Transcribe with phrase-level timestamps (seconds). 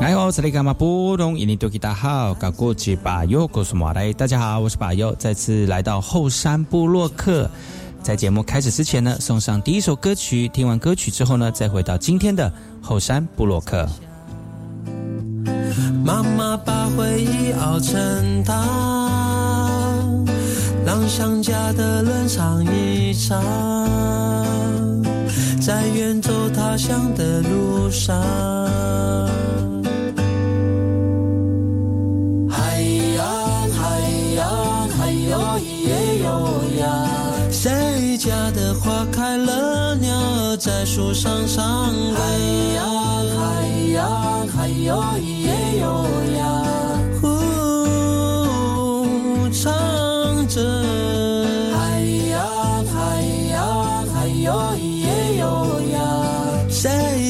[0.00, 7.50] 哎，我是那个嘛布隆印尼多吉大好，搞过去把右告诉马来，大家好，我是把右，再次来到后山部落克。
[8.02, 10.48] 在节目开始之前呢，送上第一首歌曲。
[10.48, 12.50] 听完歌曲之后呢，再回到今天的
[12.80, 13.86] 后山布洛克。
[16.02, 20.24] 妈妈把回忆熬成汤，
[20.86, 23.42] 让想家的人尝一尝，
[25.60, 28.14] 在远走他乡的路上。
[32.48, 32.80] 海
[33.16, 33.24] 洋，
[33.70, 34.00] 海
[34.36, 36.26] 洋，还有咿耶哟
[36.80, 36.82] 呀。
[37.50, 42.16] 谁家的花开了，鸟儿在树上唱歌。
[42.16, 42.20] 海
[42.74, 42.82] 洋，
[43.36, 43.42] 海
[43.94, 46.06] 洋，还有咿耶哟
[46.38, 46.42] 呀，
[47.20, 47.24] 呼，
[49.50, 49.62] 唱
[50.48, 50.93] 着。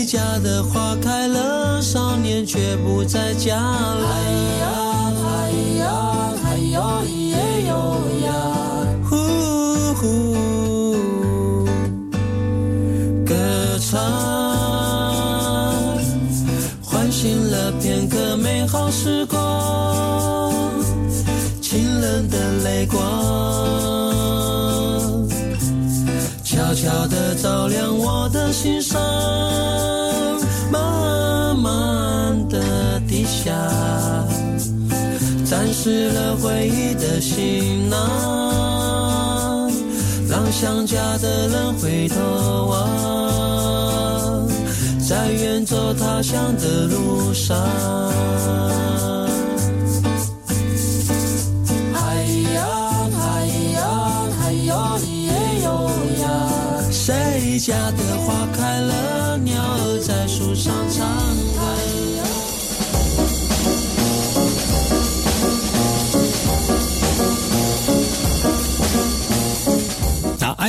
[0.05, 4.07] 家的花开了，少年却不在家了。
[4.07, 4.21] 海
[4.61, 4.71] 洋，
[5.17, 5.51] 海
[5.81, 7.37] 洋，还有咿耶
[7.69, 7.73] 哟
[8.27, 8.29] 呀。
[13.27, 13.35] 歌
[13.81, 13.99] 唱，
[16.83, 20.53] 唤醒了片刻美好时光，
[21.63, 23.01] 清冷的泪光，
[26.45, 29.01] 悄悄地照亮我的心上，
[35.45, 37.99] 沾湿了回忆的行囊。
[40.29, 42.17] 让想家的人回头
[42.67, 44.49] 望，
[45.07, 47.57] 在远走他乡的路上。
[51.93, 52.67] 海洋，
[53.13, 55.31] 海洋，还有咿耶
[55.63, 55.89] 哟
[56.21, 56.25] 呀，
[56.91, 61.44] 谁家的花开了，鸟儿在树上唱。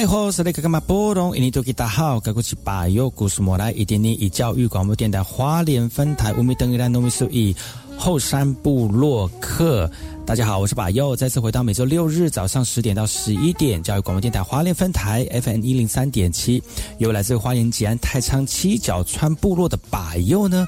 [0.08, 1.36] 好是那个嘛波动？
[1.36, 7.56] 印尼多吉大好，该过去把右故事莫来一点点以教育广播电台花莲分台乌米登伊兰糯米苏以
[7.98, 9.90] 后山部落客。
[10.26, 16.62] 大家好，我是把右，再次回到每周六日早上十点到十一点教育广播电台花莲分台 FM 一零三点七，
[16.98, 20.68] 由来自花莲吉安太仓七角川部落的把右呢。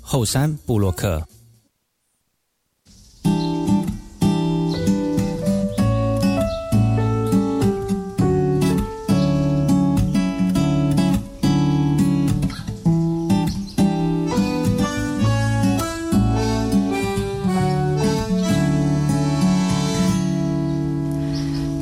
[0.00, 1.22] 后山布洛克。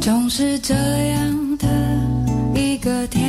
[0.00, 1.66] 总是这样的
[2.54, 3.27] 一个天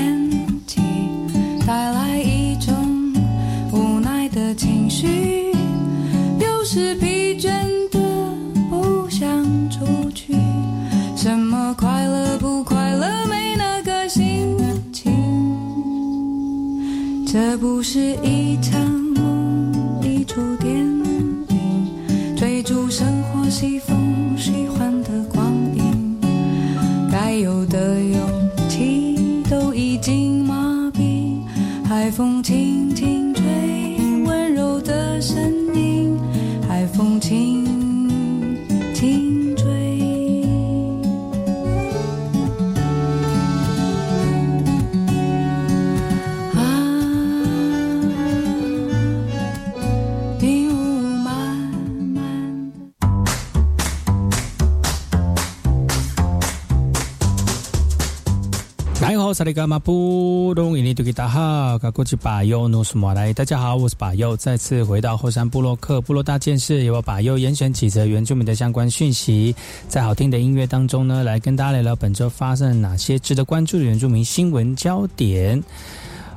[59.50, 63.34] 好，萨利伽马布隆伊尼杜吉达哈，嘎古吉巴尤努什马来。
[63.34, 69.56] 大家好，我是巴尤，再次回到后山部落克部落大件事，由我巴尤严选几则原住民的相关讯息，
[69.88, 75.64] 在好听的音乐当中呢，来跟大家聊聊本周发生了哪些值得关注的原住民新闻焦点。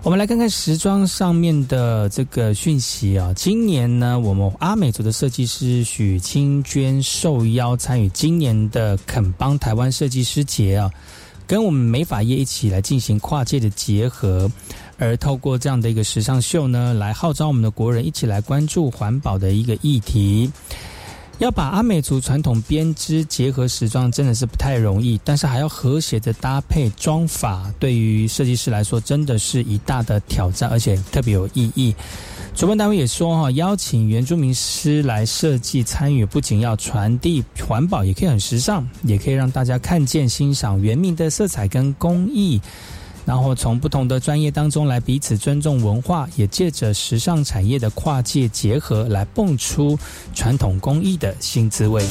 [0.03, 3.31] 我们来看看时装上面的这个讯息啊。
[3.37, 10.91] 今年呢，我们阿美族的设计师许清娟受邀参与今年的肯邦台湾设计师节啊。
[11.47, 14.50] 跟我们美发业一起来进行跨界的结合，
[14.99, 20.50] 而透过这样的一个时尚秀呢，来号召我们的国人一起来关注环保的一个议题。
[21.39, 31.93] 要把阿美族传统编织结合时装，真的是不太容易，但是还要和谐的搭配装法，对于设计师来说，真的是一大的挑战，而且特别有意义。
[32.54, 42.60] 主办单位也说哈，邀请原住民师来设计参与，不仅要传递环保，也可以很时尚，也可以让大家看见欣赏原民的色彩跟工艺，
[43.25, 49.99] 然后从不同的专业当中来彼此尊重文化，也借着时尚产业的跨界结合，来蹦出
[50.32, 52.04] 传统工艺的新滋味。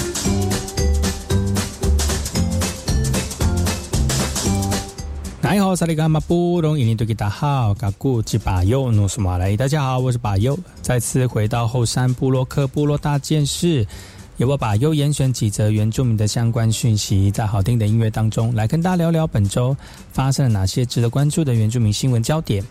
[5.53, 13.85] 你好，萨利卡马布隆伊尼多吉达好，嘎古吉巴尤努苏马来，大家好，我是巴尤，再次回到后山部落克部落大件事，
[14.37, 19.75] 由我把优严选几则原住民的相关讯息，在好听的音乐当中来跟大家聊聊本周
[20.13, 22.63] 发生了哪些值得关注的原住民新闻焦点。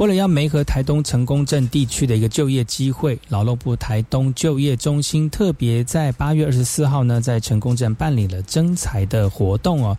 [0.00, 9.94] 为了要媒合台东成功镇地区的一个就业机会，劳动部台东就业中心特别在八月二十四号呢，在成功镇办理了征才的活动哦。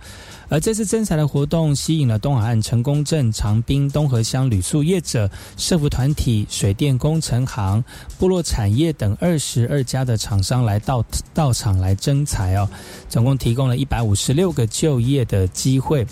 [0.49, 7.83] 而这次征才的活动吸引了东海岸成功镇、长滨东河乡旅宿业者、社服团体、水电工程行、
[8.17, 12.67] 部落产业等二十二家的厂商来到到场来征才哦，
[13.07, 16.03] 总共提供了一百五十六个就业的机会。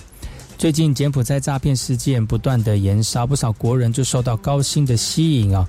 [0.59, 5.65] 最近柬埔寨诈骗事件不断的延烧，不少国人就受到高薪的吸引啊，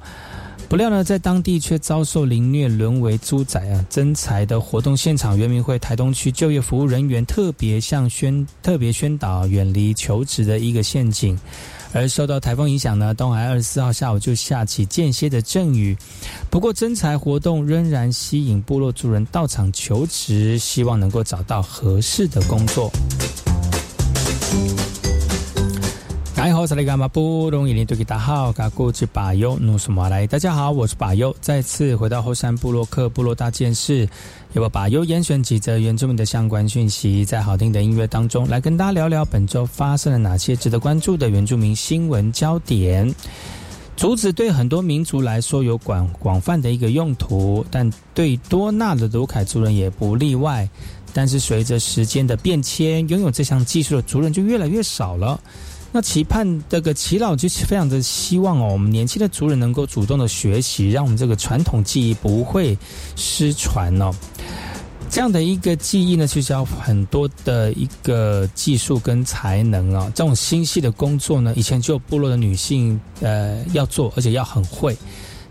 [0.68, 3.86] 不料呢，在当地却遭受凌虐，沦为猪仔啊！
[3.88, 11.38] 征才的活动现场，原民会台东区就业服务人员特别向宣特别宣导远离求职的一个陷阱。
[11.92, 15.96] 而受到台风影响呢，东海二十四号下午就下起间歇的阵雨，
[16.50, 22.90] 不过征才活动仍然吸引部落族人到场求职，希望能够找到合适的工作。
[26.40, 30.26] 大家好，我是马布隆伊林多吉达好，嘎古吉巴尤努什马来。
[30.26, 34.08] 大家好，我是巴尤，再次回到后山部落克部落大件事，
[34.54, 43.14] 由我巴尤严选几则原住民的相关讯息，在好听的音乐当中来跟大家聊聊本周发生了哪些值得关注的原住民新闻焦点。
[43.94, 50.66] 竹子对很多民族来说有广广泛的一个用途，但对多纳的卢凯族人也不例外。
[51.12, 55.38] 但是随着时间的变迁，拥有这项技术的族人就越来越少了。
[55.92, 62.78] 那期盼这个耆老就是非常的希望哦，我们年轻的族人能够主动的学习，让我们这个传统技艺不会
[63.16, 64.12] 失传哦。
[65.08, 70.12] 这样的一个技艺呢，就需要很多的一个技术跟才能啊。
[70.14, 74.96] 这种心细的工作呢，以前就有部落的女性呃要做，而且要很会。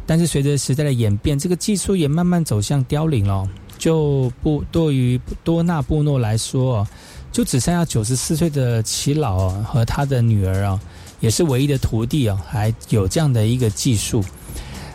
[0.05, 3.45] 但是随着时代的演变，这个技术也慢慢走向凋零了。
[3.77, 6.85] 就不对于多纳部落来说，
[7.31, 10.79] 就只剩下九十四岁的齐老和他的女儿啊，
[11.19, 14.23] 也是唯一的徒弟啊，还有这样的一个技术。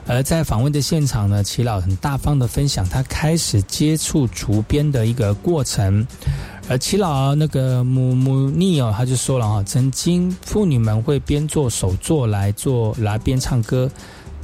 [0.06, 6.06] 而在访问的现场呢，齐老很大方的分享他开始接触竹编的一个过程。
[6.68, 13.90] 而齐老那个母母尼哦，他就说了哈，曾经妇女们会边做手作来做来边唱歌。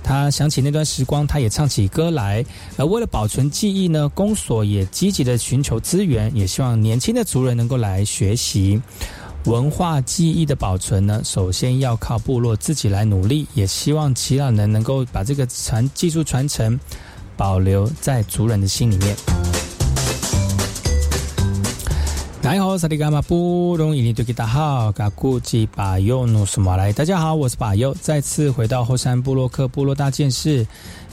[0.03, 2.45] 他想起那段时光，他也唱起歌来。
[2.77, 8.81] 而为了保存记忆呢，公所也积极的寻求资源，也希望年轻的族人能够来学习
[9.45, 11.23] 文化记忆的保存呢。
[11.25, 16.79] 首先要靠部落自己来努力，也希望祈老人能够把这个传技术传承
[17.37, 19.17] 保留在族人的心里面。
[22.51, 26.93] 大家好，萨利伽马布隆伊尼多吉达好，嘎古吉巴尤努苏马来。
[26.93, 30.67] 大家好，我是巴尤，再次回到后山部落克部落大件事，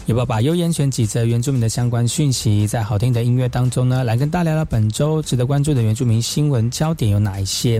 [0.07, 7.79] 有把巴尤严选几则原住民的相关讯息，在好听的音乐当中呢，来跟大家聊聊本周值得关注的原住民新闻焦点有哪一些。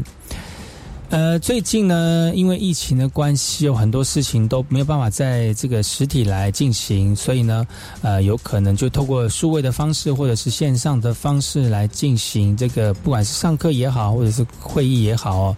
[1.10, 7.66] 呃，最近呢，因为疫情的关系，有很多事情都没有办法在这个实体来进行，所以呢，
[8.02, 15.56] 呃，有可能就透过数位的方式或者是线上的方式来进行这个，不管是上课也好，或者是会议也好。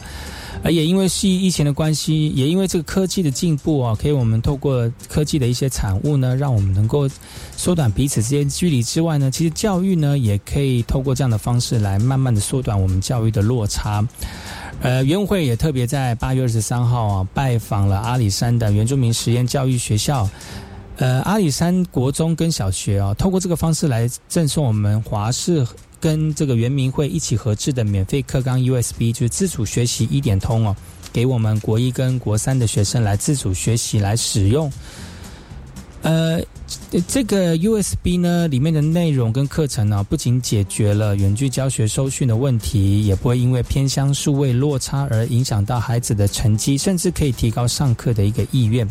[0.62, 7.10] 而也因为是疫情的关系，也因为这个科技的进步啊，可以我们透过科技的一些产物呢，让我们能够
[7.56, 14.06] 缩短彼此之间距离之外呢，其实教育呢也可以透过这样的方式来慢慢的缩短我们教育的落差。
[14.82, 20.30] 呃，园委会也特别在八月二十三号啊，拜访了阿里山的原住民实验教育学校。
[20.98, 25.66] 呃，阿里山国中跟小学啊，透过这个方式来赠送我们华视
[26.00, 30.76] 跟这个原民会一起合制的免费课纲 USB，就是自主学习一点通哦，
[31.12, 34.72] 给我们国一跟国三的学生来自主学习来使用。
[36.02, 36.40] 呃，
[37.08, 48.88] 这个 USB 呢，里面的内容跟课程呢，不仅解决了远距教学收讯的问题，也不会因为偏乡数位落差而影响到孩子的成绩，甚至可以提高上课的一个意愿。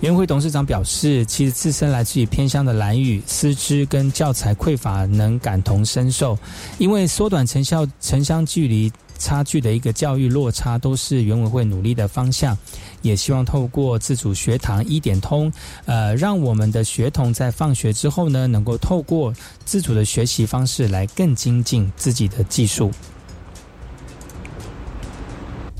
[0.00, 6.38] 园会董事长表示，其实自身来自于偏乡的蓝屿，师资跟教材匮乏，能感同身受。
[6.78, 12.58] 因为缩短城校城乡距离差距的一个教育落差，都是园委会努力的方向。
[13.04, 15.52] 也希望透过自主学堂一点通
[15.84, 19.32] 呃让我们的学童在放学之后呢能够透过
[19.64, 22.90] 自主的学习方式来更精进自己的技术。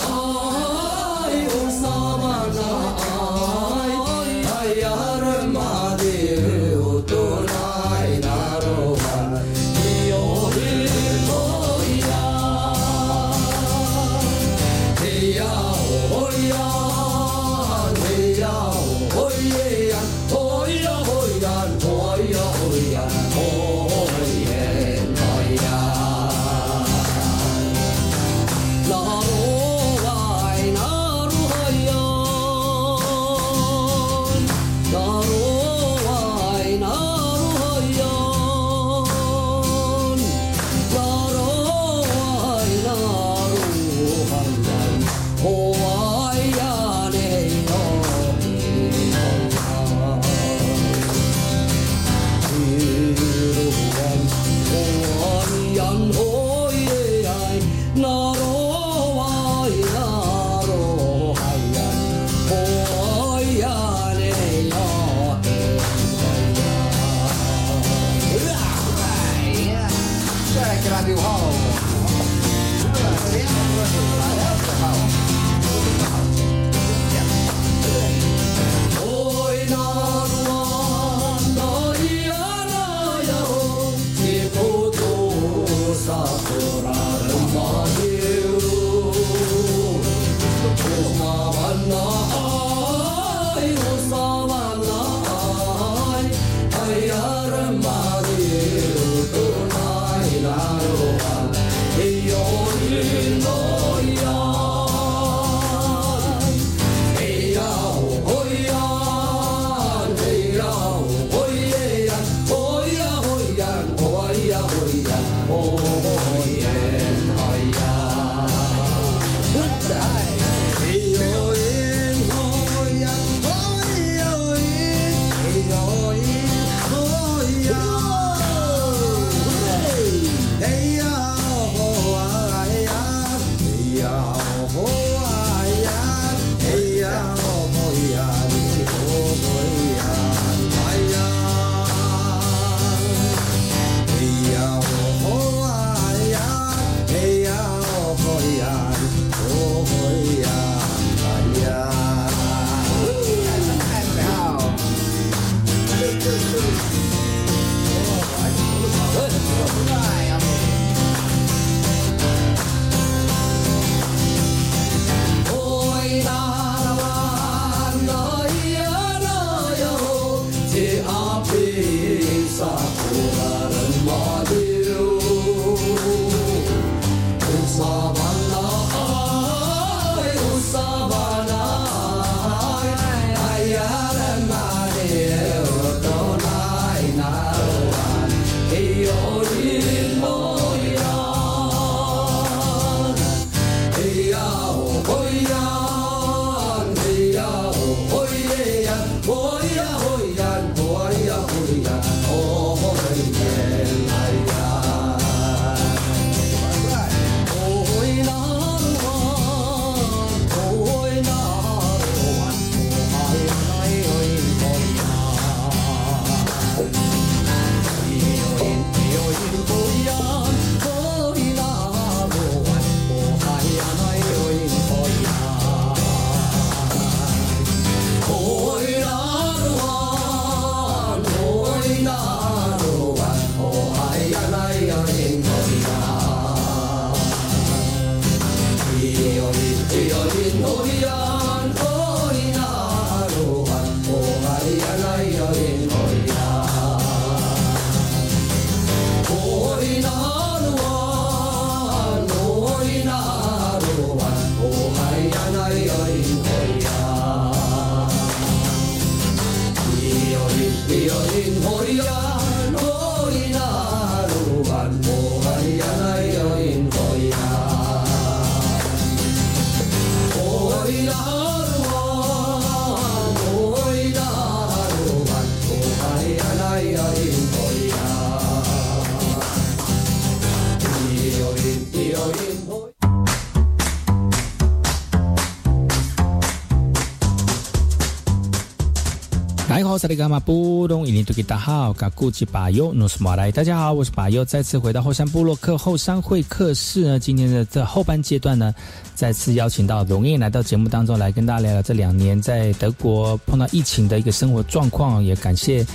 [289.69, 297.19] 哎，好，萨利伽马布隆伊尼图吉达好，嘎古吉巴尤努斯马来，大家好，我是巴尤，再次回到后山部落客后山会客室呢。
[297.19, 298.73] 今天的这后半阶段呢，
[299.13, 305.85] 再次邀请到龙燕来到节目当中来跟大家聊聊这两年在德国碰到疫情的一个生活状况，也感谢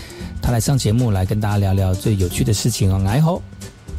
[0.40, 3.02] 他来上节目来跟大家聊聊最有趣的事情哦。
[3.04, 3.42] 来吼，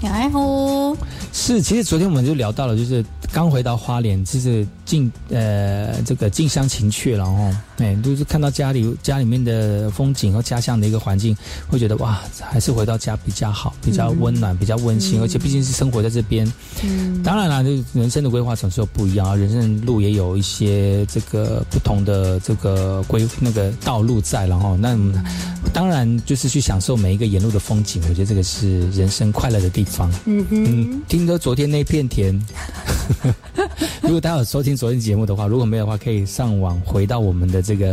[0.04, 0.96] 哎吼，
[1.34, 11.36] 是，其实昨天我们就聊到了，就是刚回到花莲，就是近呃这个近乡情怯了哦，哎，就是看到家里家里面的风景和家乡的一个环境，
[11.68, 16.46] 会觉得哇，还是回到家比较好，比较温暖，比较温馨，而且毕竟是生活在这边。
[16.84, 17.70] 嗯，当然啦，就
[18.00, 24.96] 人生的规划总是有不一样啊，人生的路也有一些这个不同的这个规那个道路在，然后那
[25.74, 30.12] 当然就是去享受每一个沿路的风景，我觉得这个是人生快乐的地方。
[30.26, 32.40] 嗯哼，嗯，听说昨天那片田，
[34.02, 37.92] 如果大家有收听昨天节目的话，如果没有的话，可以上网回到我们的这个、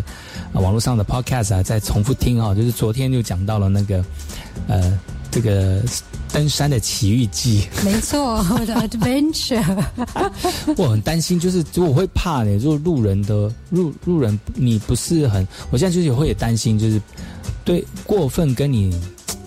[0.52, 4.04] 啊网络上的 podcast 啊，再重复听啊、就是昨天就讲到了那个
[4.68, 4.98] 呃
[5.30, 5.82] 这个
[6.32, 7.66] 登山的奇遇记。
[7.84, 9.84] 没错，我 的 adventure，
[10.76, 17.00] 我很担心，就是如果我会怕呢，如果路人的路路人你不是很，我现在就是会也担心，就是
[17.64, 18.94] 对过分跟你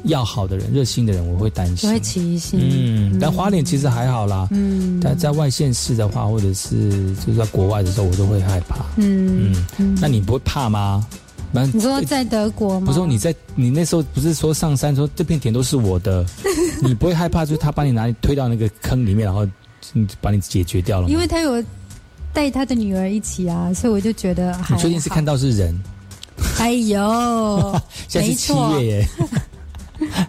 [0.05, 1.99] 要好的人、热心的人，我会担心我会。
[1.99, 2.59] 起疑心。
[2.61, 4.47] 嗯，但花脸其实还好啦。
[4.51, 8.85] 嗯但在外县市的话，或者是就是在国外的时候，我都会害怕。
[8.97, 11.05] 嗯嗯，嗯，那你不会怕吗？
[11.51, 12.87] 那你说在德国吗？
[12.87, 16.25] 不是说你在你那时候不是说上山说这片田都是我的，
[16.83, 19.45] 你不会害怕，就是他把你拿你推到那个坑里面，然后
[19.93, 21.09] 嗯把你解决掉了吗？
[21.09, 21.63] 因为他有
[22.33, 25.37] 带他的女儿一起啊，所以我就觉得还你确定是看到？
[25.37, 25.81] 是人？
[26.59, 29.07] 哎呦， 现在是七月耶。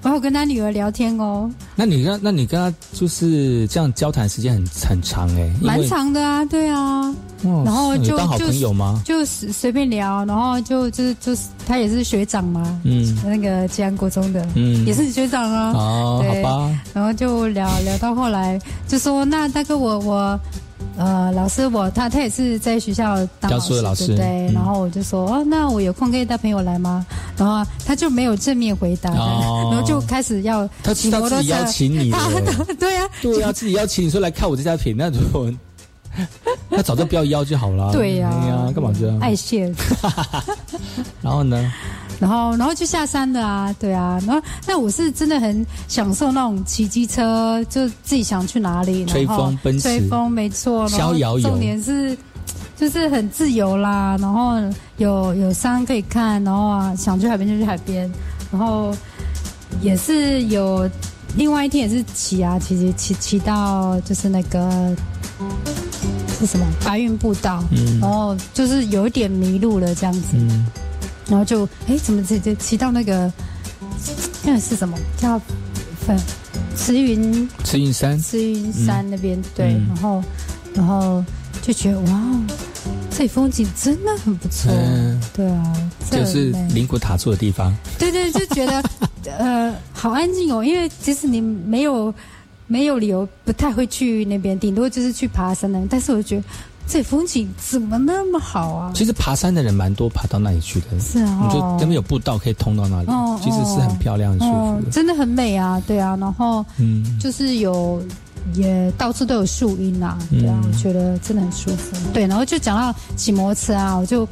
[0.03, 9.01] 我有跟他女儿聊天哦，那你跟那你跟他就是这样交谈时间很很长哎，因蛮长的啊，对啊，哦然后就当好就朋友吗？
[9.05, 13.17] 就随随便聊，然后就就是就是他也是学长嘛，嗯。
[13.25, 14.85] 那个吉安国中的，嗯。
[14.87, 16.43] 也是学长啊，哦，对。
[16.43, 20.41] 好吧，然后就聊聊到后来，就说那大哥我我
[20.99, 24.27] 呃老师我他他也是在学校当教书的老师对不对？
[24.49, 27.05] 嗯然后我就说哦那我有空可以带朋友来吗？
[27.37, 32.19] 然后他就没有正面回答，哦然后就开始要他知道自己邀请你了，
[32.79, 35.53] 对啊对啊，自己邀请你说来看我这家品，那如果
[36.71, 37.93] 那早就不要邀就好了。
[37.93, 39.19] 对呀哎呀，干嘛这样？
[39.21, 39.71] 爱谢，
[41.21, 41.73] 然后呢？
[42.19, 51.49] 然后然后就下山的啊，对啊，然后那我是真的很享受那种骑机车，就自己想去哪里，吹风奔驰吹风没错，逍遥游。
[51.49, 52.17] 重点是
[52.77, 54.55] 就是很自由啦，然后
[54.97, 58.11] 有有山可以看，然后啊想去海边就去海边，
[58.51, 58.95] 然后
[59.83, 60.89] 也是有
[61.37, 64.97] 另外一天也是骑啊，骑骑骑骑到就是那个
[66.39, 68.01] 是什么白云步道，嗯。
[68.01, 70.67] 然后就是有一点迷路了这样子，嗯，
[71.29, 73.33] 然后就哎，怎么直接骑到那个
[74.45, 74.97] 那个是什么？
[75.17, 75.41] 叫
[76.07, 76.17] 粉
[76.77, 79.87] 慈云慈云山，慈云山那边、对，嗯。
[79.89, 80.25] 然后
[80.75, 81.25] 然后
[81.63, 82.41] 就觉得哇哦，
[83.11, 85.21] 这里风景真的很不错，嗯。
[85.35, 85.73] 对啊，
[86.11, 87.75] 这就是灵骨塔住的地方。
[87.99, 88.83] 对对，就觉得
[89.39, 92.15] 呃好安静哦，因为其实你没有
[92.69, 96.43] 没有理由不太会去那边，顶多就是去爬山的，但是我觉得
[96.89, 98.93] 这里风景怎么那么好啊？
[98.95, 101.01] 其实爬山的人蛮多，爬到那里去的。
[101.01, 104.91] 是啊、你就那边有步道可以通到那里，哦其实是很漂亮、很舒哦服，的。
[104.93, 108.01] 真的很美啊，对啊，然后嗯，就是有
[108.55, 111.97] 也到处都有树荫啊，对啊，嗯我觉得真的很舒服。
[112.13, 114.27] 对，然后就讲到骑摩托车啊，我就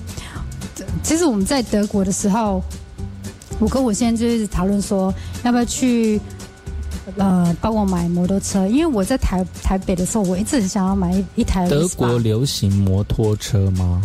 [1.02, 2.62] 其实我们在德国的时候，
[3.58, 5.12] 我跟我现在就一直讨论说
[5.42, 6.20] 要不要去。
[7.16, 14.02] 呃，帮我买摩托车，因为我在台台北的时候，我一直很想要买一一台德国流行摩托车吗？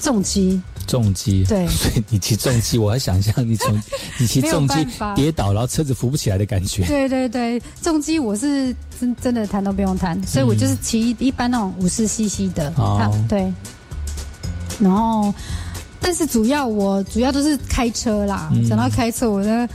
[0.00, 3.74] 重机，重机，对 所以你骑重机，我还想象你从
[4.18, 6.84] 你骑重机跌倒，然后车子扶不起来的感觉。
[6.86, 13.52] 对对对，重机我是真真的谈都不用谈，所以我就是骑一一般那种五十 CC 的，哦它对。
[14.78, 15.32] 然后，
[16.00, 18.48] 但是主要我主要都是开车啦。
[18.54, 19.68] 嗯讲到开车，我的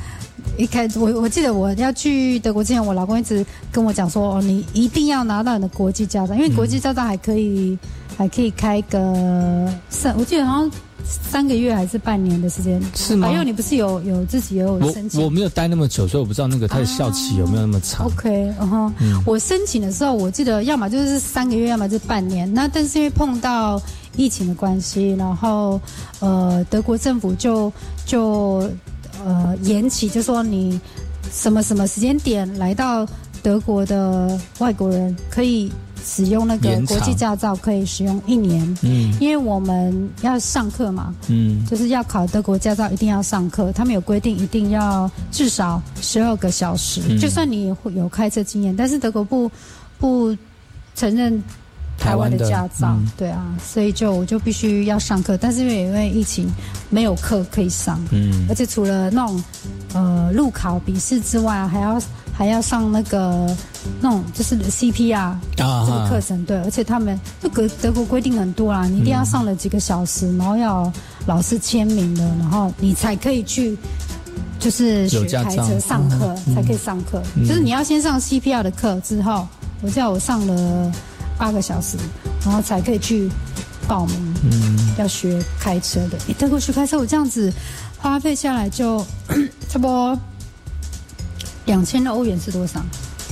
[0.57, 7.77] 一开我我记得我要去德国之前，我老公一直跟我讲说，哦，你一定要拿到你的国际驾照，因为国际驾照还可以、
[8.17, 10.71] 还可以开个三，我记得好像
[11.03, 12.81] 三个月还是半年的时间。
[12.95, 18.05] 是吗因为你不是有有自己也有申请我没有待那么久，所以我不知道那个它的校期有没有那么长。
[18.05, 22.51] OK，嗯哼，嗯我申请的时候，我记得要么就是三个月，要么就是半年。
[22.53, 23.81] 那但是因为碰到
[24.15, 25.79] 疫情的关系，然后
[26.19, 27.71] 呃，德国政府就
[28.05, 28.69] 就
[29.23, 30.79] 呃延期，就说你
[31.31, 33.07] 什么什么时间点来到
[33.41, 35.71] 德国的外国人可以
[36.03, 39.11] 使用那个国际驾照可以使用一年，嗯。
[39.19, 41.65] 因为我们要上课嘛，嗯。
[41.65, 47.17] 就是要考德国驾照一定要上课，他们有规定一定要至少十二个小时，嗯。
[47.17, 49.49] 就算你会有开车经验，但是德国不
[49.97, 50.37] 不
[50.95, 51.41] 承认
[52.05, 53.11] 台湾的驾照，台湾的嗯。
[53.17, 56.47] 对啊，所以就我就必须要上课，但是因为因为疫情
[56.89, 58.45] 没有课可以上，嗯。
[58.49, 59.43] 而且除了那种
[59.93, 62.01] 呃路考笔试之外，还要
[62.33, 63.47] 还要上那个
[64.01, 70.91] 那种就是 CPR 啊这个课程，对，而且他们就德德国规定很多啦，你一定要上了几个小时，然后要
[71.25, 73.77] 老师签名的，然后你才可以去。
[74.57, 76.55] 就是学开车上课、嗯。
[76.55, 77.45] 才可以上课，嗯。
[77.45, 79.47] 就是你要先上 CPR 的课之后，
[79.81, 80.91] 我叫我上了
[81.37, 81.97] 八个小时，
[82.43, 83.29] 然后才可以去
[83.87, 84.33] 报名。
[84.51, 86.17] 嗯要学开车的。
[86.25, 87.51] 你德国学开车，我这样子
[87.97, 89.05] 花费下来就
[89.67, 90.17] 差不多
[91.65, 92.81] 两千的欧元是多少？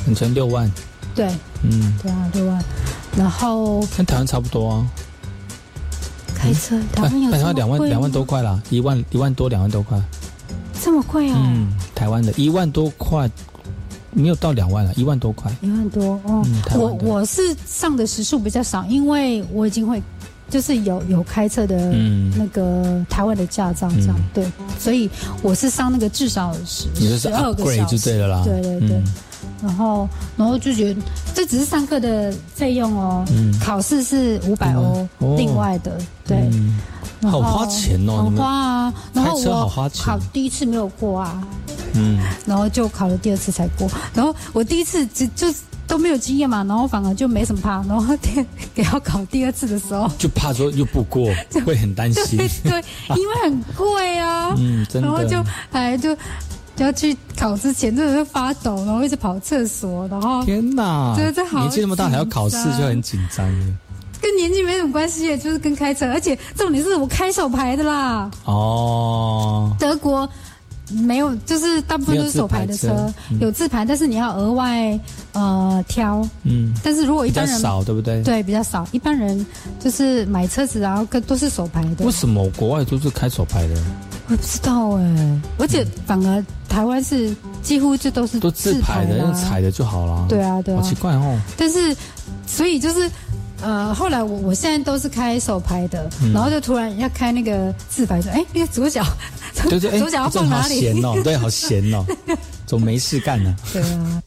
[0.05, 0.69] 两千六万，
[1.15, 1.27] 对
[1.61, 2.61] 嗯，对啊，六万。
[3.15, 4.87] 然后跟台湾差不多啊，
[6.35, 9.97] 开车，台湾有台湾两万两万多块啦，一万一万多两万多块，
[10.81, 13.29] 这么贵啊，嗯，台湾的一万多块，
[14.13, 16.43] 没有到两万了，一万多块，一万多哦。
[16.45, 20.01] 嗯我我是上的时数比较少，因为我已经会。
[20.49, 22.31] 就是有有开车的嗯。
[22.37, 24.23] 那个台湾的驾照，这样、嗯。
[24.33, 24.45] 对，
[24.77, 25.09] 所以
[25.41, 27.97] 我是上那个至少十十二个小时。
[27.97, 28.89] 就对了啦，对对对。
[28.97, 29.03] 嗯。
[29.63, 31.01] 然后，然后就觉得
[31.33, 33.57] 这只是上课的费用哦，嗯。
[33.59, 35.75] 考试是五百欧另外。
[35.79, 35.97] 的，
[36.27, 36.79] 对，嗯。
[37.23, 38.93] 好花钱哦好花啊。
[39.11, 40.05] 然后我花钱。
[40.05, 41.41] 考第一次没有过啊，
[41.93, 43.89] 嗯，然后就考了第二次才过。
[44.13, 45.53] 然后我第一次就就
[45.85, 47.83] 都没有经验嘛，然后反而就没什么怕。
[47.83, 51.29] 然后第给要考第二次的时候，就怕说又不过，
[51.65, 52.83] 会很担心对，对，
[53.17, 56.15] 因为很贵啊， 嗯，真的，然后就哎就
[56.75, 63.65] 就要去考之前真的是发抖，然后一直跑厕所，然后天哪，真的好年纪那么大还要考试，就很紧张了
[64.21, 68.31] 跟年纪没什么关系，就是跟开车，而且重点是我开手牌的啦。
[68.45, 69.75] 哦。
[69.77, 70.27] 德国
[70.93, 74.99] 没有，就是大部分都是手牌的车，有自排车嗯有自排，但是你要额外
[75.33, 76.27] 呃挑。
[76.43, 78.23] 嗯，但是如果一比较般人少，对不对？。
[78.23, 79.45] 对比较少，一般人
[79.79, 82.11] 就是买车子然后跟都是手牌的为。
[82.11, 83.75] 什么国外都是开手牌的，
[84.27, 90.25] 我不知道哎、而且反而台湾是几乎就都是都自排的，啦用踩的就好了？
[90.29, 91.39] 对啊对啊好奇怪哦。
[91.57, 91.95] 但是，
[92.45, 93.09] 所以就是，
[93.63, 99.05] 呃，后来我我现在都是开手牌的，嗯然后就突然要开那个自拍的，哎，那个左脚，
[99.69, 100.81] 对对，哎， 左脚要放哪里？
[100.81, 102.05] 闲哦， 对，好闲哦，
[102.67, 103.55] 总没事干呢。
[103.71, 104.21] 对啊。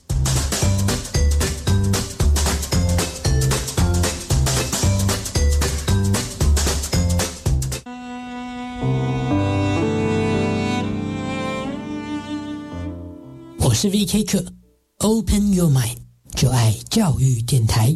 [13.59, 14.43] 我是 VK 课
[15.01, 15.97] ，Open Your Mind，
[16.35, 17.95] 就爱教育电台。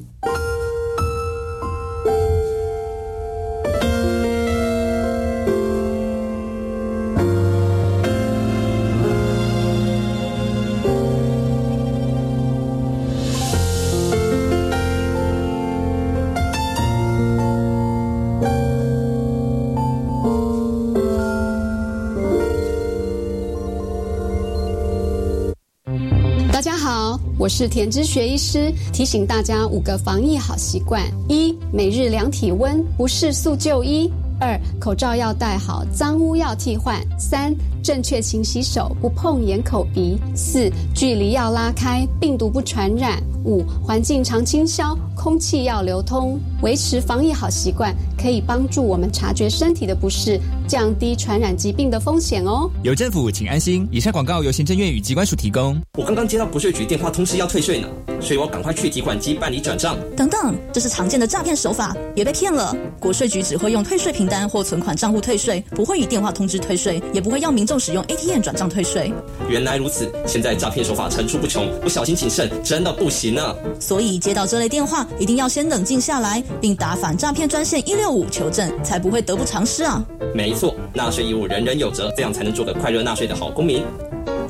[27.51, 34.09] 是田之学医师，提醒大家五个防疫好习惯：一、每日量体温，不适速就医；
[34.39, 46.39] 二、口罩要戴好，脏污要替换；三、正确勤洗手，不碰眼、口、鼻；四、距离要拉开，病毒不传染；五、环境常清消，空气要流通。
[46.63, 50.39] 维持防疫好习惯，可以帮助我们察觉身体的不适，
[50.69, 52.71] 降低传染疾病的风险哦。
[52.83, 53.89] 有政府，请安心。
[53.91, 55.81] 以上广告由行政院与机关署提供。
[55.97, 57.89] 我刚刚接到国税局电话通知要退税呢，
[58.21, 59.97] 所以我赶快去提款机办理转账。
[60.15, 62.77] 等等，这是常见的诈骗手法，别被骗了。
[62.99, 69.13] 国税局只会用退税凭单或存款账户退税，不会以电话通知退税，也不会要民众使用 ATM 转账退税。
[69.49, 73.55] 原来如此，现在诈骗手法层出不穷，不小心谨慎真的不行啊！
[73.79, 80.05] 所以接到这类电话，一定要先冷静下来，并打反诈骗专线一六五求证，才不会得不偿失啊！
[80.35, 83.85] 没错，纳税义务人人有责，这样才能做个快乐纳税的好公民。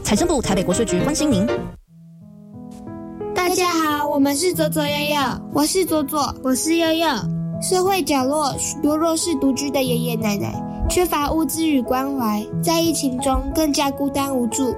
[0.02, 1.46] 财政部台北国税局关心您。
[3.34, 5.16] 大家好，我们是左左右右，
[5.52, 7.06] 我是左左，我是右右。
[7.60, 10.50] 社会角落许多弱势独居的爷爷奶奶，
[10.90, 14.74] 缺乏物资与关怀，在疫情中更加孤单无助。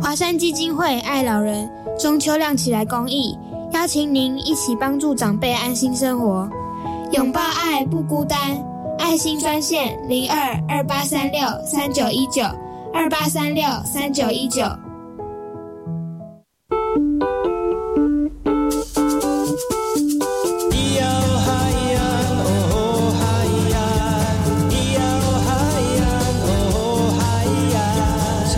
[0.00, 1.68] 华山基金会爱老人
[1.98, 3.36] 中秋亮起来公益，
[3.72, 6.48] 邀请您一起帮助长辈安心生活，
[7.10, 8.38] 拥抱爱不孤单。
[9.00, 12.42] 爱心专线零二二八三六三九一九
[12.92, 14.62] 二八三六三九一九。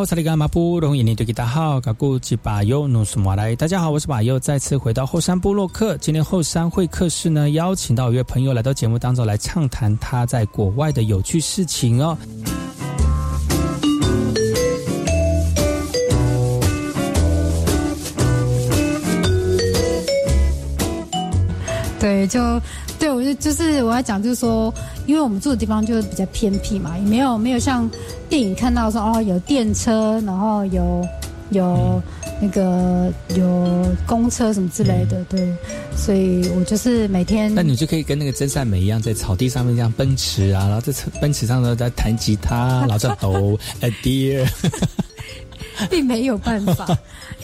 [0.00, 0.06] 大
[3.68, 5.94] 家好，我是把右，再次回到后山部落客。
[5.98, 12.16] 今天后山会客室呢，邀请到一位朋友来到节目当中来畅谈他在国外的有趣事情哦。
[21.98, 22.40] 对，就
[23.00, 24.72] 对我就就是我要讲，就是说，
[25.06, 27.90] 因为我们住的地方就是比较偏僻嘛，也没有没有像
[28.28, 31.02] 电影看到说哦有电车，然后有
[31.48, 32.02] 有
[32.42, 35.50] 那个有公车什么之类的，对，
[35.96, 37.52] 所以我就是每天。
[37.54, 44.46] 那你就可以跟那个真善美一样，在草地上面这样奔驰啊，然后在奔驰上头在弹吉他，然后在抖 a dear，
[45.88, 46.86] 并没有办法。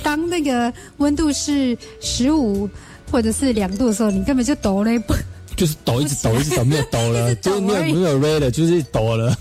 [0.02, 2.68] 当那个温度是十五。
[3.08, 5.14] 或者是两度的时候，你根本就抖了不？
[5.56, 9.34] 就是抖，一直抖，一直抖，没有抖了，就是没有没有 r e 了，就是抖了，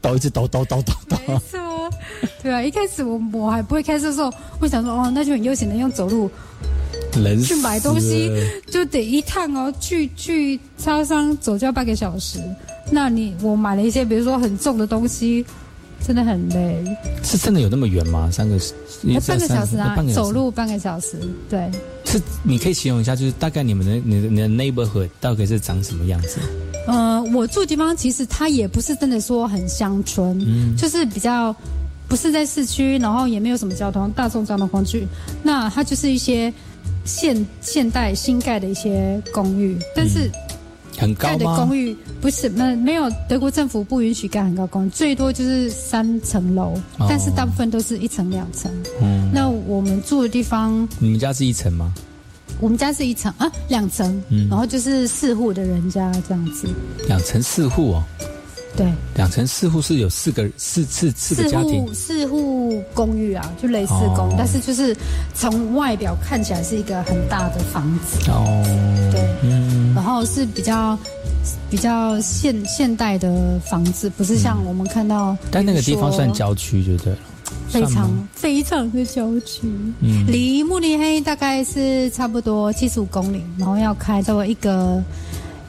[0.00, 1.16] 抖一直抖抖抖抖抖。
[1.28, 1.60] 没错，
[2.42, 6.28] 对啊，一开始我我还不会开车的时候，会想说哦，那就很悠闲的用走路，
[7.46, 8.30] 去买东西
[8.68, 12.40] 就得一趟哦，去去超商走就要半个小时。
[12.90, 15.44] 那你我买了一些，比如说很重的东西。
[16.06, 16.84] 真的很累，
[17.22, 18.30] 是真的有那么远吗？
[18.30, 18.58] 三个
[19.26, 21.70] 半个小时啊，走路半个小时，对。
[22.04, 26.38] 是，你可以形容一下，就是大概你们的、你的、你的 neighborhood 到底是长什么样子？
[26.86, 31.54] 呃，我住的地方其实它也不是真的说很乡村，嗯，就是比较
[32.06, 35.08] 不是在市区，然后也没有什么交通大众交通工具，
[35.42, 36.52] 那它就是一些
[37.04, 40.30] 现现代新盖的一些公寓，但是。
[41.04, 46.74] 很高的公寓不是没没有德国政府不允许盖很高公寓，最多就是三层楼，
[47.08, 48.72] 但是大部分都是一层两层。
[49.00, 51.92] 嗯，那我们住的地方，你们家是一层吗？
[52.60, 56.68] 我们家是一层啊，两层，然后就是四户的人家这样子。
[57.08, 58.04] 两层四户哦。
[58.76, 64.96] 对，两层四户是有四个四四四个家庭，四户公寓啊，就类似公，但是就是
[65.32, 68.30] 从外表看起来是一个很大的房子。
[68.30, 68.64] 哦，
[69.12, 70.98] 对，嗯，然后是比较
[71.70, 77.18] 比较现现代的房子，不是像我们看到，但那个地方算郊区就对了，
[77.68, 79.68] 非常非常的郊区，
[80.00, 85.00] 嗯，离慕尼黑大概是差不多七十五公里，然后要开到一个。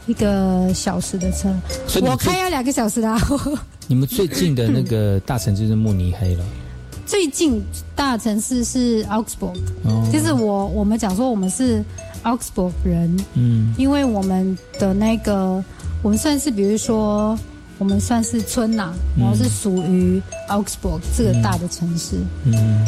[0.08, 1.54] 一个小时的车，
[2.02, 3.18] 我开要两个小时的。
[3.88, 6.44] 你们最近的那个大城市是慕尼黑了。
[7.06, 7.64] 最近
[7.96, 9.56] 大城市是 Augsburg，
[10.12, 11.84] 就是我我们讲说我们是
[12.24, 15.64] Augsburg 人，嗯，因为我们的那个
[16.02, 17.38] 我们算是比如说
[17.78, 22.86] 我们算是村呐，然后是属于 Augsburg 这个大的城市，嗯，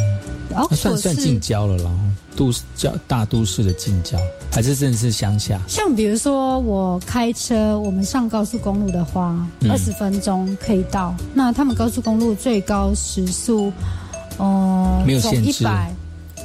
[0.50, 1.90] 然后算算近郊了啦。
[2.36, 4.16] 都市郊大都市的近郊，
[4.52, 5.60] 还是真的是乡下？
[5.66, 11.12] 像比如说我开车，我们上高速公路的话，二十分钟可以到。
[11.34, 13.72] 那他们高速公路最高时速，
[14.36, 15.66] 哦，没有限制。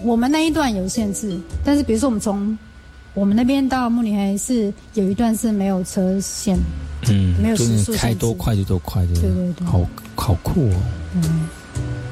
[0.03, 2.57] 我们那一段有限制，但是比如说我们从
[3.13, 6.57] 我们那边到慕尼黑是有一段是没有车线，
[7.09, 9.81] 嗯，没有时速，开多快就多快，对对对，好
[10.15, 10.81] 好酷哦。
[11.15, 11.49] 嗯。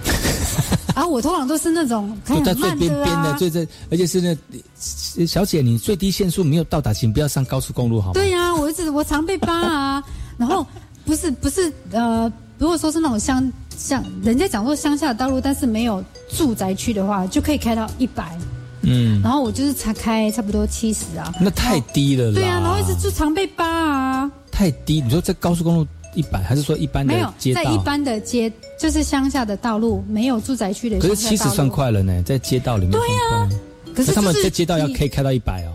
[0.94, 8.14] 啊，我通常都是那种开很慢的啊，最最，而且是那小姐，你最低限速没有到达，请不要上高速公路，好吗？
[8.14, 10.04] 对呀，我一直我常被扒啊。
[10.38, 10.66] 然后
[11.06, 18.38] 不是不是呃，如果说是那种乡乡，人家讲说乡下的道路，但是没有住宅区的话，就可以开到一百。
[18.82, 22.34] 嗯，然后我就是才开差不多七十啊，那太低了。
[22.34, 24.32] 对啊，然后一直就常被扒啊。
[24.62, 25.88] 太低，你说在高速公路。
[26.14, 27.64] 一百还是说一般的街道？
[27.64, 31.00] 在一般的街，就是乡下的道路，没有住宅区的。
[31.00, 32.92] 可是七十算快了呢，在街道里面。
[32.92, 33.50] 对呀，
[33.96, 35.72] 可是他们在街道要可以开到一百哦。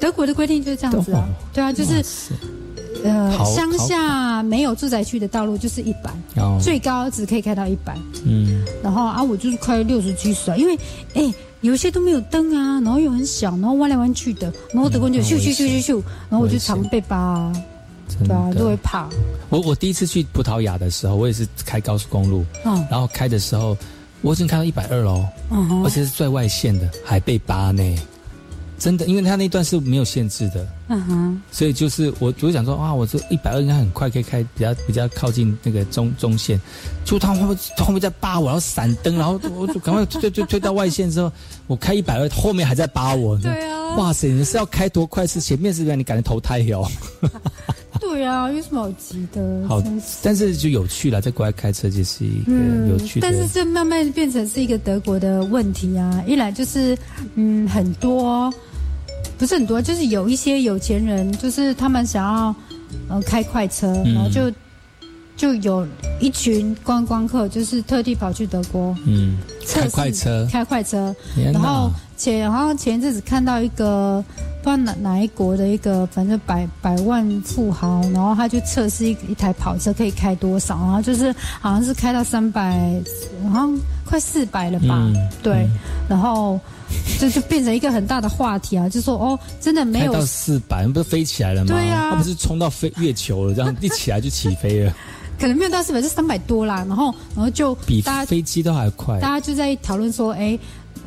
[0.00, 2.02] 德国的规定就是这样子啊，对啊，就是
[3.04, 6.10] 呃，乡下没有住宅区的道路就是一百，
[6.58, 7.94] 最高只可以开到一百。
[8.24, 10.74] 嗯，然后啊，我就是开六十七十啊，因为
[11.12, 17.52] 哎，有些都没有灯啊，然后又很小，然后弯来弯去的，然后德国就咻咻咻咻咻，然后我就常被扒。
[18.26, 19.06] 对啊，都会怕。
[19.50, 23.76] 我我第一次去葡萄牙的时候，我也是开高速公路，嗯，然后开的时候，
[24.22, 27.82] 我已经开到一百二喽，嗯，而且是最外线的，还被扒呢。
[28.78, 36.60] 真的，因为他那段是没有限制的，嗯哼，所以就是我我就想说啊，我这一百二应该很快可以开，比较比较靠近那个中中线，
[37.04, 41.30] 就他后面后面在扒我，然后闪灯，然后我就赶快推推推到外线之后，
[41.66, 45.26] 我开一百二，后面还在扒我，对啊，哇塞，你是要开多快？
[45.26, 46.88] 是前面是让你感觉投胎哦。
[48.00, 49.66] 对啊，有什么好急的？
[49.66, 49.90] 好是，
[50.22, 52.52] 但是就有趣了，在国外开车就是一个
[52.88, 53.28] 有趣的。
[53.28, 56.22] 但是这慢慢变成是一个德国的问题啊！
[56.24, 56.96] 一来就是，
[57.34, 58.52] 嗯，很多
[59.38, 62.54] 不是很多，就是有一些有钱人，就是他们想要
[63.08, 64.14] 呃开快车，嗯。
[64.14, 64.52] 然后就
[65.36, 65.86] 就有
[66.20, 71.14] 一群观光客，就是特地跑去德国嗯，开测快车，开快车，
[71.52, 74.24] 然后前好像前一阵子看到一个
[74.60, 83.00] 不知道哪哪一国的一个反正百百万富豪，然后他就测试一一台跑车可以开多少，然后就是好像是开到三百，
[83.48, 84.96] 好像快四百了吧？
[84.98, 85.70] 嗯对，嗯。
[86.08, 86.58] 然后
[87.18, 91.68] 这就变成一个很大的话题啊，就说哦，真的没有到四百，不是飞起来了吗？
[91.68, 94.94] 对啊他不是冲到飞月球了，这样一起来就起飞了，
[95.38, 96.84] 可能没有到四百，就三百多啦。
[96.88, 99.28] 然后然后就比大家飞机都还快大。
[99.28, 100.58] 家就在讨论说，哎，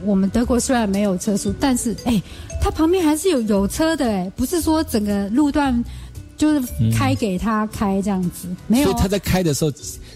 [0.04, 2.22] 我们德国虽然没有车速，但是哎，
[2.62, 5.84] 它旁边还是有有车的，哎，不是说整个路段
[6.42, 8.86] 就是开给他开这样子，没有。
[8.90, 9.72] 所以他在开的时候，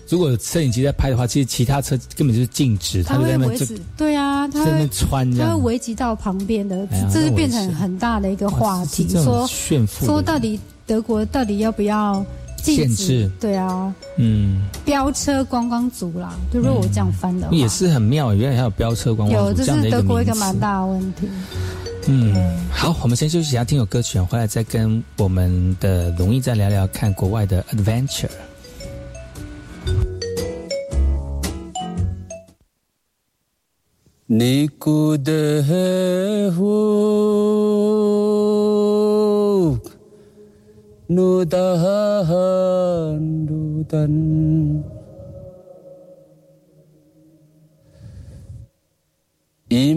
[0.09, 5.63] 如果摄影机在拍的话，其实其他车根本就是静止，他它就在那边就会维持，对啊，他在那边会它会穿这样。
[5.63, 7.75] 危及到旁边的，这那我也就变成是。
[7.75, 12.25] 很大的一个话题，说炫富的说到底德国到底要不要
[12.57, 12.95] 禁止？
[12.95, 13.31] 限制。
[13.39, 21.27] 对啊，嗯，飙车观光族啦，就如果我这样翻的话，也是很妙，原来还有飙车观光有，这是德国一个蛮大的问题。
[22.07, 22.35] 嗯，
[22.69, 28.29] 好，我们先休息一下，听首歌曲，回来再跟我们的龙毅再聊聊看国外的 adventure。
[34.27, 36.61] Niku dehu
[41.07, 42.25] nudahan
[43.45, 44.84] dudan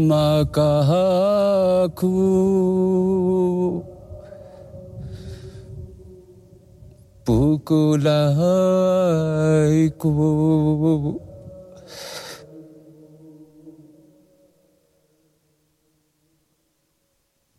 [0.08, 2.08] makahaku
[8.78, 10.08] pukulaiku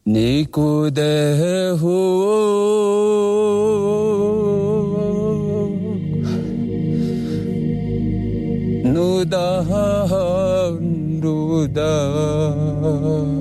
[0.10, 2.02] Nikudehu
[11.74, 13.40] dust.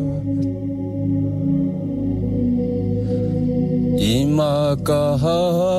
[3.98, 5.78] Imakahaku.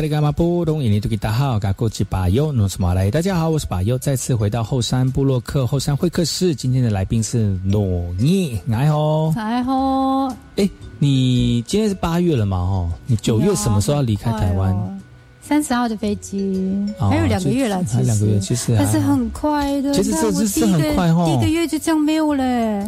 [0.00, 3.10] 萨利伽马布隆印尼多吉达好，嘎古吉巴尤诺斯马来。
[3.10, 6.54] 大家好，我是巴尤，再次回到后山部落克后山会客室。
[6.54, 7.84] 今天的来宾是诺
[8.16, 10.34] 尼，你好，你好。
[10.56, 10.66] 哎，
[10.98, 12.56] 你今天是八月了嘛？
[12.56, 14.74] 哦，你九月什么时候要离开台湾？
[15.42, 19.92] 三十号的飞机，还有两个月了，其实两个月，其实但是很快的。
[19.92, 22.44] 其实这是很快哦，第一个月就这样没有嘞。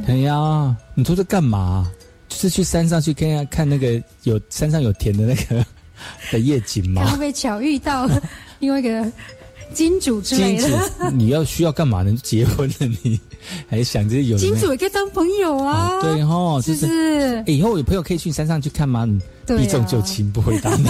[0.06, 1.86] 哎呀，你说这干嘛？
[2.30, 5.62] 就是去山上去看看那个有山上有田的那个。
[6.30, 7.04] 的夜景吗？
[7.06, 8.08] 刚被巧遇到
[8.58, 9.10] 另外一个
[9.74, 11.10] 金主之类的。
[11.12, 12.14] 你要需要干嘛呢？
[12.22, 13.18] 结婚了，你
[13.68, 16.00] 还想着有金主也可以当朋友啊？
[16.00, 19.08] 对哈，就是以后有朋友可以去山上去看吗？
[19.46, 20.84] 避重就轻，不回答你。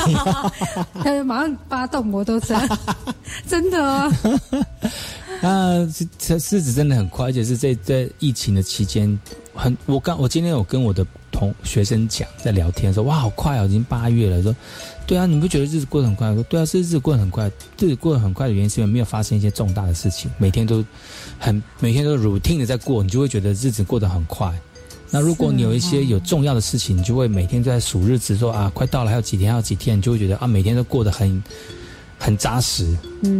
[1.02, 2.54] 他马上发动摩托车，
[3.48, 4.12] 真的啊。
[5.40, 5.88] 那
[6.18, 9.18] 这日子真的很快，而且是在在疫情的期间，
[9.54, 14.54] 很我刚我今天有跟我的同学生讲，在聊天说哇，好快哦，已经八月了，说。
[15.04, 16.32] 对啊，你不觉得日子过得很快？
[16.32, 17.50] 说对啊，是日子过得很快。
[17.78, 20.84] 日子过得很快的原因是因为没有发生一些重大的事情，每天都
[21.38, 24.52] 很每天都 routine 的在过，你就会觉得日子过得很快。
[25.10, 31.42] 那如果你有一些有重要的事情，你就会每天都在数日子，说啊，快到了，还有几天，还有几天，你就会觉得啊，每天都过得很
[32.18, 32.96] 很扎实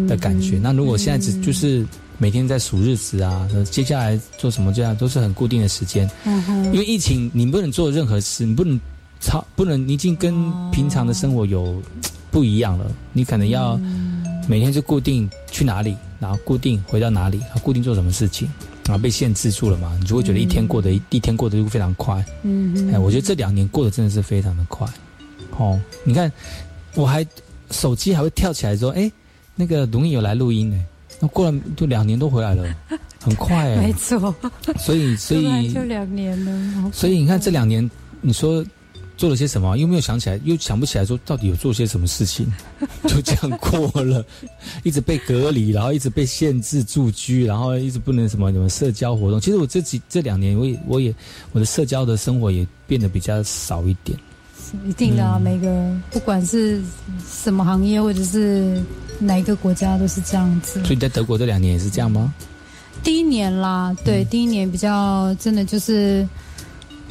[0.07, 0.59] 的感觉。
[0.59, 1.87] 那如果现在只就是
[2.23, 6.09] 每天在数日子啊，接下来做什么这样都是很固定的时间。
[6.25, 8.81] 嗯哼，因为疫情，你不能做任何事，你不能。
[9.21, 10.35] 超不能，你已经跟
[10.73, 11.81] 平常的生活有
[12.29, 12.91] 不一样了。
[13.13, 13.77] 你可能要
[14.49, 18.49] 每天就固定去哪里，然后固定回到哪里，然后固定做什么事情，
[18.85, 19.97] 然后被限制住了嘛？
[20.01, 22.25] 你就会觉得一天过得一天过得就非常快。
[22.43, 24.89] 嗯，哎，我觉得这两年过得真的是非常的快。
[25.57, 26.31] 哦，你看，
[26.95, 27.25] 我还
[27.71, 29.11] 手机还会跳起来说：“哎，
[29.55, 30.77] 那个龙毅有来录音呢。”
[31.23, 32.67] 那过了就两年都回来了，
[33.21, 33.77] 很快哎。
[33.87, 34.35] 没错。
[34.79, 36.91] 所以，所以就两年了。
[36.93, 37.89] 所以你看这两年，
[38.21, 38.65] 你说。
[39.15, 39.77] 做了些什么？
[39.77, 42.51] 又没有想起来，又想不起来，说到底有做些什么事情，
[43.07, 44.25] 就这样过了，
[44.83, 49.41] 一直被隔离，然后一直被限制住居，然后一直不能什么什么社交活动。
[49.41, 51.15] 其实我这几这两年，我也我也
[51.53, 54.19] 我的社交的生活也变得比较少一点。
[54.87, 56.81] 一定的啊，每个不管是
[57.27, 58.83] 什么行业或者是
[59.19, 60.83] 哪一个国家都是这样子。
[60.85, 62.33] 所以在德国这两年也是这样吗？
[63.03, 66.27] 第一年啦，对，第一年比较真的就是。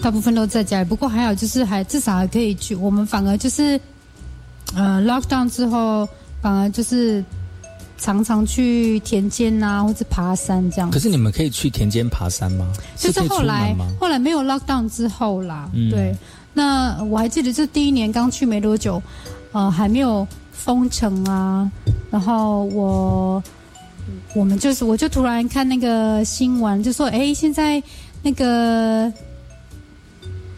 [0.02, 2.74] 大部分都在家里，不过还有就是还至少还可以去。
[2.74, 3.80] 我们反而就是，
[4.74, 6.10] 呃，lockdown 之后，
[6.42, 7.24] 反而就是
[8.00, 10.90] 常常去田间啊，或者爬山这样。
[10.90, 12.68] 可是你们可以去田间爬山吗？
[12.98, 15.70] 就是后来后来没有 lockdown 之后啦。
[15.92, 16.16] 对，
[16.54, 19.02] 那我还记得，就第一年刚去没多久，
[19.52, 21.70] 呃，还没有封城啊。
[22.10, 23.44] 然后我
[24.36, 27.82] 我们就是，我就突然看那个新闻，就说，哎，现在
[28.22, 29.12] 那个。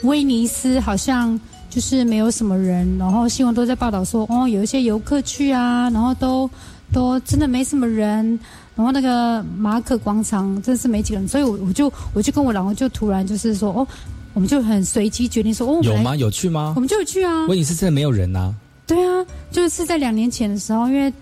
[0.04, 1.40] 威尼斯好像
[1.70, 6.50] 就是没有什么人，然后新闻都在报道说，哦，有一些游客去啊，然后都
[6.92, 8.38] 都真的没什么人，
[8.76, 13.88] 然后那个马可广场真是没几个人，所以我我就我就跟我老公就突然就是说，哦，
[14.34, 16.16] 我们就很随机决定说，哦，有吗？
[16.16, 16.74] 有去吗？
[16.76, 17.46] 我们就有去啊。
[17.48, 18.54] 问题是真的没有人啊？
[18.86, 21.14] 对啊，就是在两年前的时候，因为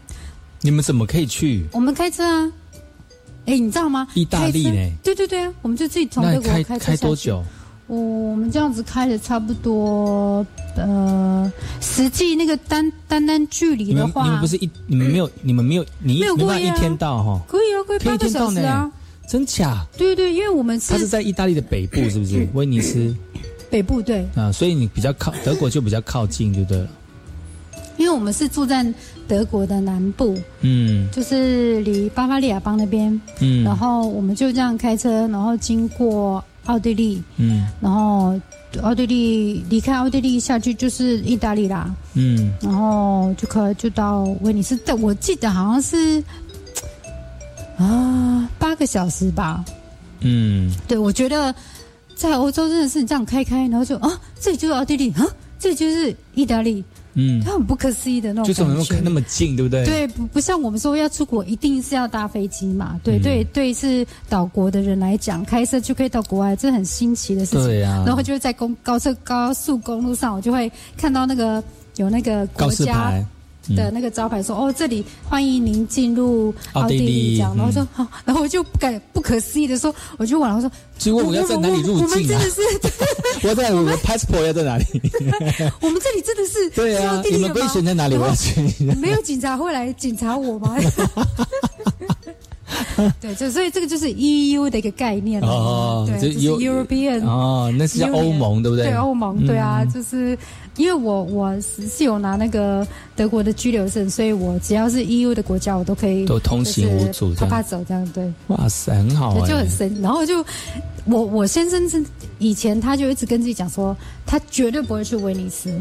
[0.62, 1.66] 你们怎么可以去？
[1.72, 2.52] 我们开车啊。
[3.46, 4.08] 哎，你知道吗？
[4.14, 4.92] 意大利呢？
[5.04, 7.44] 对对对啊，我们就自己从德国开开多久？
[7.88, 10.46] 我我们这样子开了差不多，
[10.78, 11.52] 呃，
[11.82, 17.42] 实际那个单单单距离的话，你们不是一你们没有你们没有你没有过一天到哈？
[17.50, 18.90] 可以啊，可以八个小时啊，
[19.32, 19.88] 真假？
[19.98, 22.46] 对对，因为我们是它是在意大利的北部，是不是？
[22.54, 23.16] 威尼斯
[23.70, 26.90] 北部对啊，所以你比较靠德国就比较靠近，就对了。
[27.96, 28.86] 因为我们是住在
[29.30, 36.44] 德国的南部，嗯，就是离巴伐利亚邦那边，嗯，然后我们就这样开车，然后经过。
[36.66, 38.40] 奥地利，嗯，然后
[38.84, 46.24] 奥地利离开奥地利下去就是意大利啦，嗯，然后就可就到威尼斯，但我记得好像是
[47.82, 49.64] 啊八个小时吧，
[50.22, 51.54] 嗯，对，我觉得
[52.16, 55.26] 在欧洲真的是你这样开开，然后就啊这里就是奥地利啊，
[55.60, 56.84] 这里就是意大利。
[57.14, 59.84] 嗯，它很不可思议的那种就怎么开那么近，对不对？
[59.84, 62.98] 对，不不像我们说要出国一定是要搭飞机嘛。
[63.04, 67.66] 对对对，是岛国的人来讲，开车就可以到国外，这很新奇的事情。
[67.66, 68.02] 对呀。
[68.06, 71.62] 然后就会在公高速高速公路上，我就会看到那个
[71.98, 73.14] 有那个国家。
[73.76, 82.62] 的那个招牌说：“哦，这里欢迎您进入奥地利。”这样，然后说好，然后我就不敢不可思议的说：“我就问，我说，请问我要在哪里入境啊？”我们真的是，
[83.48, 84.86] 我在我的 passport 要在哪里？
[85.82, 88.16] 我们这里真的是对啊，你们可以选在哪里？
[88.18, 88.62] 我要去。
[89.00, 90.76] 没有警察会来检查我吗？
[93.20, 98.86] 对，就所以这个就是 EU 的一个概念哦对，就就是 Eu- European 哦，那是叫欧盟，对不对？
[98.86, 100.38] 对欧盟，对啊，嗯就是
[100.78, 110.02] 因为我我是是有拿那个德国的居留证，所以我只要是 EU 的国家，我都可以都通行无阻就是这样啪啪走这样，对，哇塞，很好就很神。
[110.02, 110.44] 然后就
[111.06, 112.04] 我我先生是
[112.40, 113.96] 以前他就一直跟自己讲说，
[114.26, 115.72] 他绝对不会去威尼斯。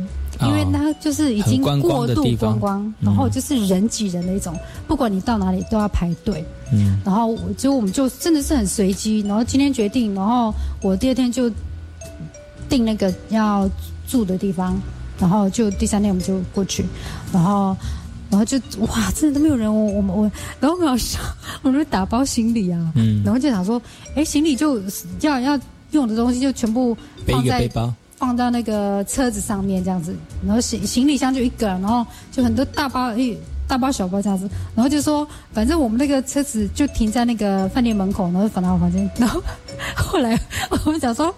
[0.43, 4.57] 因为他就是已经过度观光，然后就是人挤人的一种，
[4.89, 6.43] 不管你到哪里都要排队。
[6.73, 11.51] 嗯，然后我就我们就真的是很随机，然后今天决定，然后我第二天就
[12.71, 13.69] 订那个要
[14.09, 14.81] 住的地方，
[15.19, 16.87] 然后就第三天我们就过去，
[17.33, 17.77] 然后
[18.31, 21.19] 然后就哇，真的都没有人，我我们我，然后很好笑，
[21.63, 23.23] 我们就打包行李啊，嗯。
[23.25, 23.83] 然后就想说，
[24.15, 24.81] 哎，行李就
[25.21, 25.61] 要要
[25.91, 26.95] 用的东西就全部
[27.27, 30.15] 背放在背包，放到那个车子上面这样子，
[30.47, 39.43] 然后行行李箱就一个，然后就很多大包一大包小包这样子，然后就说反正我们那个车子就停在那个饭店门口，然后放到我房间，然后
[39.97, 40.39] 后来
[40.85, 41.35] 我们想说，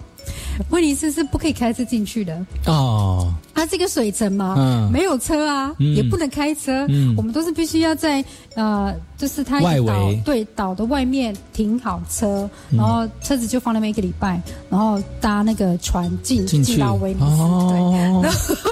[0.71, 4.91] 威尼斯是不可以开车进去的，哦，它是一个水城嘛，嗯。
[4.93, 5.95] 没有车啊，嗯。
[5.95, 7.15] 也不能开车，嗯。
[7.17, 8.25] 我们都是必须要在
[8.55, 12.79] 呃，就是它外岛围对岛的外面停好车，嗯。
[12.79, 17.27] 然后车子就放那边一个礼拜，然后搭那个船进进去到威尼斯，
[17.71, 17.79] 对。
[17.79, 18.25] 哦，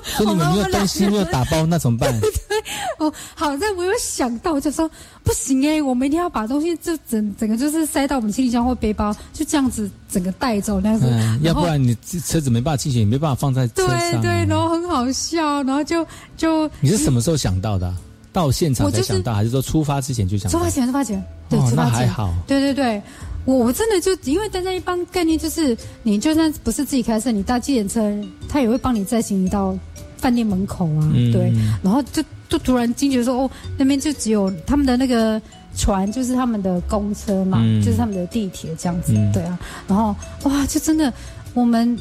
[0.04, 2.12] 所以你们没我们有东西没有打包，那怎么办？
[2.98, 4.90] 哦，好在我有想到，我就说
[5.22, 14.10] 不行哎、我们一定要把东西就整整个就是塞到我们行李箱或背包，就这样子整个带走那样子，嗯，要不然你这车子没办法进去，你没办法放在车上啊。
[14.20, 16.06] 对对，然后很好笑，然后就
[16.36, 17.94] 就你是什么时候想到的啊？
[18.32, 20.58] 到现场才想到，还是说出发之前就想到？
[20.58, 23.02] 出发前出发前，对，哦出发前那还好对对对。
[23.46, 29.76] 我我真的就因为大家一般概念就是，你就算不是自己开车，你搭计程车，他也会帮你载行李到
[30.18, 31.50] 饭店门口啊，嗯对。
[31.82, 35.40] 然后就就突然惊觉说，哦，那边就只有他们的那个
[35.76, 39.58] 船，就是他们的公车嘛，嗯就是他们的地铁这样子，嗯对啊。
[39.86, 41.10] 然后哇，就真的
[41.54, 41.96] 我们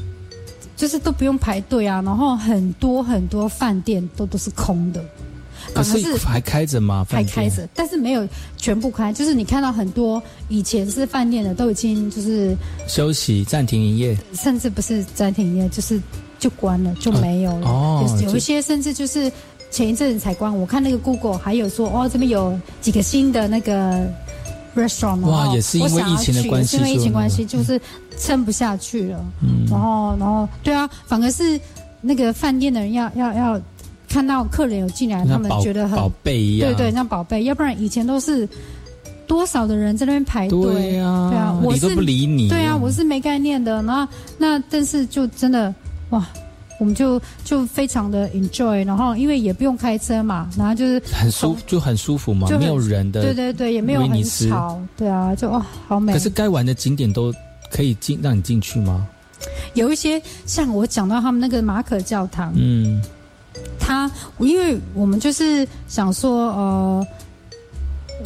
[0.76, 5.00] 就是都不用排队啊，然后很多很多饭店都都是空的，
[5.74, 7.06] 可反而是还开着吗？
[7.08, 8.28] 还开着，但是没有
[8.58, 12.56] 全部开，就是你看到很多以前是饭店的都已经就是
[12.88, 14.18] 休息暂停营业。
[14.34, 16.02] 甚至不是暂停营业，就是
[16.40, 17.68] 就关了，就没有了。
[17.68, 19.32] 哦有一些甚至就是
[19.72, 20.56] 前一阵子才关。
[20.56, 24.08] 我看那个 Google 还有说哦，这边有几个新的那个
[24.76, 27.80] restaurant 哇哦也是因为疫情的关系因为疫情关系，嗯就是
[28.18, 29.26] 撑不下去了。
[29.42, 31.60] 嗯然后然后对啊，反而是
[32.02, 33.62] 那个饭店的人要要要
[34.08, 38.48] 看到客人有进来，他们觉得很宝贝一样，对对，像宝贝，要不然以前都是
[39.28, 43.84] 多少的人在那边排队，对啊，对啊，我是不理你，对啊，我是没概念的。
[43.84, 44.08] 那
[44.40, 45.74] 那但是就真的
[46.10, 46.26] 哇，
[46.80, 56.12] 我们就就非常的 enjoy，然后因为也不用开车嘛，然后就是很舒就很舒服嘛，就没有人的，对对对，也没有很吵，对啊，就哦好美。
[56.14, 57.32] 可是该玩的景点都
[57.70, 59.06] 可以进让你进去吗？
[59.74, 63.02] 有一些像我讲到他们那个马可教堂，嗯，
[63.80, 64.10] 他
[64.40, 67.08] 因为我们就是想说，呃，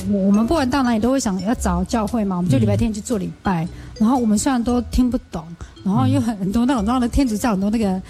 [0.09, 3.67] 我我们不管到哪里都会想要找教会嘛，我们就礼拜天去做礼拜。
[3.99, 5.45] 然后我们虽然都听不懂，
[5.83, 8.01] 然后又很很多那种那种的天主教很多那个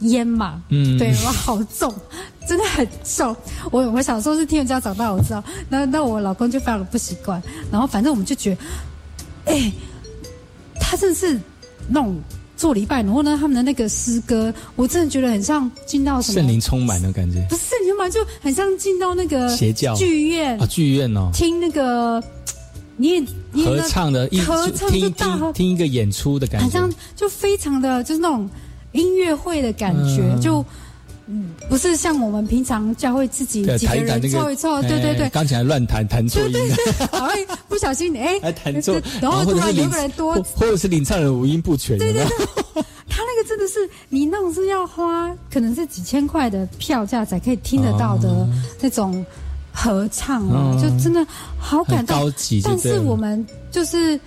[0.00, 1.94] 烟嘛，嗯对，我，好重，
[2.46, 3.34] 真的很重。
[3.70, 7.42] 我我小时候是听人家长大，我知道，那那我老公就非常的不习惯。
[7.70, 9.72] 然后反正我们就觉得，哎、
[10.80, 11.38] 他真的是
[11.88, 12.16] 那种。
[12.56, 22.22] 做礼拜，然后呢，他们的那个诗歌，我真的觉得很像进到什么圣灵充满的感觉不是圣灵嘛，就很像进到那个邪教剧院啊，剧院哦，听那个，
[22.98, 28.46] 你也你合唱的，一合唱听就大听一个演出的感觉好像，就非常的就是那种
[28.92, 30.40] 音乐会的感觉，嗯。
[30.40, 30.64] 就
[31.32, 35.26] 嗯不是像我们平常教会自己，几个人凑一凑，对对对。
[35.26, 36.56] 哎，钢琴还乱弹，弹错音，
[37.12, 42.24] 好像不小心哎，还弹错，然后突然有个人多或或者是领唱人五音不全，对对
[42.74, 42.82] 对？
[43.08, 48.48] 他那个真的是你那种是要花可能是几千块的票价才可以听得到的
[48.80, 49.24] 那种
[49.72, 51.24] 合唱啊，嗯就真的
[51.56, 52.18] 好感动。
[52.18, 54.18] 高级但是我们就是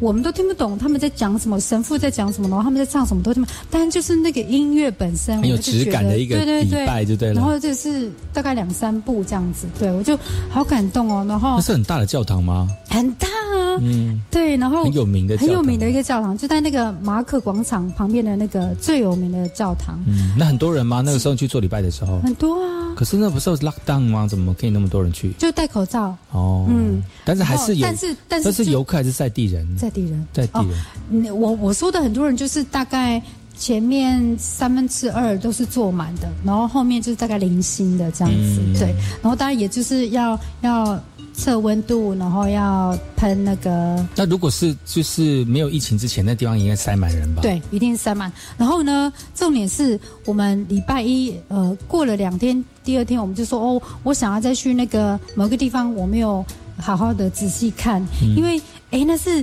[0.00, 3.56] 我们都听不懂他们在讲什么，神父在讲什么，然后他们在唱什么都听不懂。
[3.70, 11.24] 但就是那个音乐本身，很有质感的一个礼拜就对了然后就是大概两三部这样子，对我就好感动哦。
[11.28, 12.68] 然后那是很大的教堂吗？
[12.88, 21.02] 很大啊，嗯，对，然后很有名的很有名的一个教堂，就在那个马可广场旁边的那个最有名的教堂，嗯，那很多人吗？
[21.04, 24.26] 那个时候去做礼拜的时候，很多啊，可是那不是有 lock down 吗？
[24.26, 25.30] 怎么可以那么多人去？
[25.38, 29.76] 就戴口罩，哦，嗯，但是还是有，但是但是游客还是在地人？
[29.76, 30.76] 在地人，在地人，
[31.10, 33.20] 嗯，我我说的很多人就是大概
[33.58, 38.94] 前面三分之二都是坐满的，然后后面就是大概零星的这样子，嗯对。
[39.22, 40.98] 然后当然也就是要要
[41.34, 48.30] 测温度，然后要喷那个那如果是就是没有疫情之前，那地方应该塞满人吧？，对，一定塞满。
[48.58, 56.44] 然后呢，重点是我们礼拜一呃过了两天，第二天我们就说哦，我想要再去那个某个地方，我没有
[56.78, 58.60] 好好的仔细看，嗯因为
[58.90, 59.42] 哎那是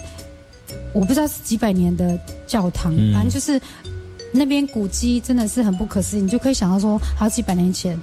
[0.93, 3.59] 我不知道是几百年的教堂，嗯反正就是
[4.31, 7.97] 那边古迹真的是很不可思议，你就可以想到说，好几百年前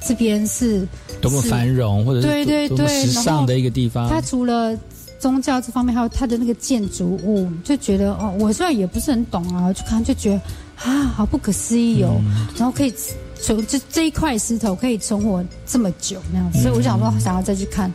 [0.00, 0.86] 这边是
[1.20, 4.08] 多么繁荣，或者是对对多多么对时尚的一个地方。
[4.08, 4.76] 它除了
[5.18, 10.40] 宗教这方面，还有它的那个建筑物，就觉得哦，我虽然也不是很懂啊，就看就觉得
[10.76, 12.92] 啊，好不可思议哦，嗯然后可以
[13.40, 17.88] 存这这一块石头可以存活这么久那样子，所以我想说想要再去看。
[17.88, 17.94] 嗯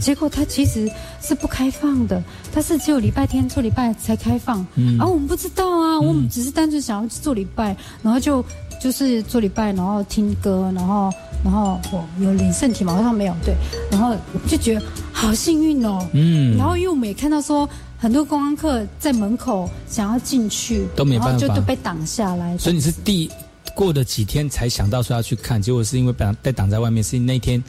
[0.00, 2.22] 结果它其实是不开放的，
[2.52, 4.98] 它是只有礼拜天做礼拜才开放，嗯。
[4.98, 8.44] 啊，我们不知道啊，我们只是单纯想要去做礼拜，然后就
[8.80, 11.12] 就是做礼拜，然后听歌，然后
[11.42, 12.94] 然后我有领圣体嘛？
[12.94, 13.54] 好像没有，对，
[13.90, 14.14] 然后
[14.46, 14.82] 就觉得
[15.12, 16.56] 好幸运哦，嗯。
[16.56, 17.68] 然后因为我们也看到说
[17.98, 21.38] 很多观光客在门口想要进去，都没办法。
[21.38, 23.30] 就都被挡下来，所以你是第
[23.74, 27.62] 过了几天才想到说要去看，结果是因为被被挡在外面，是那天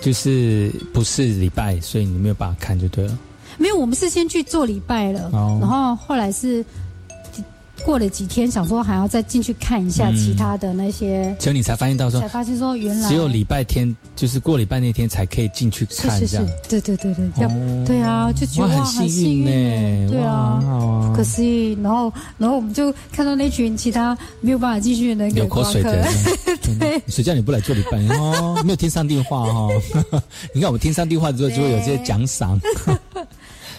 [0.00, 3.18] 就是不是礼拜，所以你没有办法看就对了。
[3.56, 6.64] 没有，我们是先去做礼拜了，哦然后后来是
[7.84, 20.60] 过了几天，想说还要再进去看一下嗯其他的那些，结果你才发现到说才，发现说原来只有礼拜天，就是过礼拜那天才可以进去看这样。，对对对对，要、哦对啊，就觉得哇，很幸运呢对啊
[21.08, 21.76] 不可思议。
[21.82, 28.60] 然后然后我们就看到那群其他没有办法继续的那个流口水的观光客对，谁叫你不来做礼拜哦？
[28.64, 29.70] 没有听上帝话哦。
[30.52, 32.60] 你看我们听上帝话之后，就会有这些奖赏。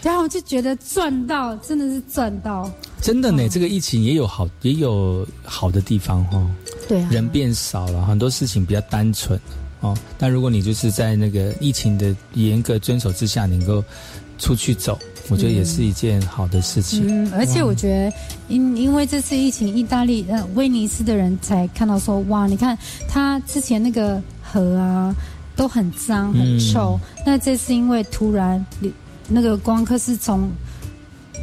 [0.02, 2.72] 然后我就觉得赚到，真的是赚到。
[3.02, 6.50] 真的呢，嗯这个疫情也有好也有好的地方哦。
[6.88, 9.40] 对啊，人变少了，很多事情比较单纯
[9.82, 9.96] 哦。
[10.18, 13.84] 但如果你就是在那个疫情的严格遵守之下，能够
[14.38, 14.98] 出去走，
[15.30, 17.06] 我觉得也是一件好的事情。
[17.08, 22.78] 嗯，而且我觉得因因为这次疫情，意大利呃威尼斯的人才看到说，哇，你看
[23.08, 25.16] 他之前那个河啊
[25.56, 28.92] 都很脏很臭，那这次因为突然你
[29.30, 30.50] 那个观光刻是从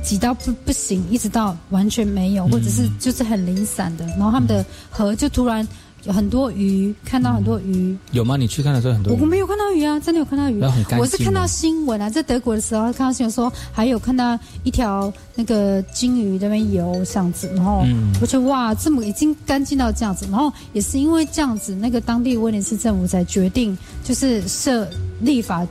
[0.02, 5.66] 挤到不不行，一直到完全没有，或者是就是很零散的，然后他们的河就突然
[6.04, 8.36] 有很多鱼，看到很多鱼，有吗？
[8.36, 10.62] 你去看的时候很多人，我没有看到鱼啊，真的有看到鱼。
[10.96, 18.12] 我是看到新闻啊，在德国的时候看到新闻说，还有看到一条那个金鱼在那边游这样子，然后嗯。
[18.20, 24.88] 我觉得哇，这么已经干净到这样子，然后也是因为这样子，那个当地威尼斯政府才决定就是设
[25.20, 25.66] 立法，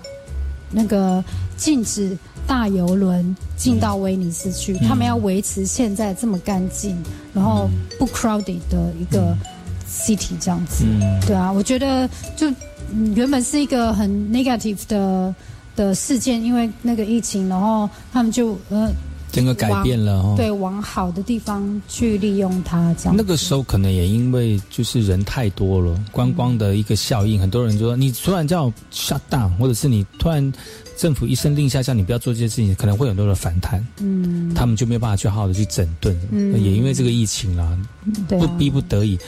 [0.72, 1.24] 那个
[1.58, 4.88] 禁止大游轮进到威尼斯去，嗯。
[4.88, 6.96] 他们要维持现在这么干净，
[7.34, 9.36] 然后不 crowded 的一个
[9.90, 10.86] city 这样子。
[10.86, 15.34] 嗯，对啊，我觉得就、嗯原本是一个很 negative 的
[15.76, 18.92] 的事件，因为那个疫情，然后他们就呃
[19.36, 20.34] 整个改变了哦。
[20.38, 23.16] 对往好的地方去利用它，这样。
[23.16, 30.54] 那个时候可能也因为就是人太多了，观光的一个效应，很多人就说你突然叫我 shut down，或者是你突然
[30.98, 34.54] 政府一声令下叫你不要做这些事情，可能会有很多的反弹，嗯。
[34.56, 36.64] 他们就没有办法去好好的去整顿，嗯。
[36.64, 37.78] 也因为这个疫情啦，
[38.28, 38.48] 对啊。
[38.48, 39.20] 不逼不得已。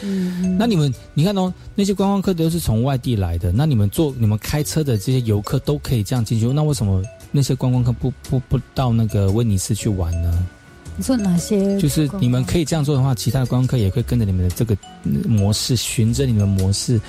[0.58, 10.48] 那你们你看哦，那些观光客都是从外地来的，那你们坐你们开车的这些游客都可以这样进去，那为什么那些观光客不不不到那个威尼斯去玩呢？
[10.96, 11.80] 你说哪些？
[11.80, 17.00] 就是你们可以这样做的话，其他的观光客也会跟着你们的这个嗯模式，循着你们的模式，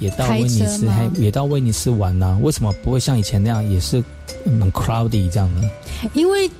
[0.00, 4.02] 也到威尼斯，还也到威尼斯玩呢、为什么不会像以前那样，也是
[4.46, 5.70] 嗯很 crowdy 这样呢？
[6.12, 6.50] 因为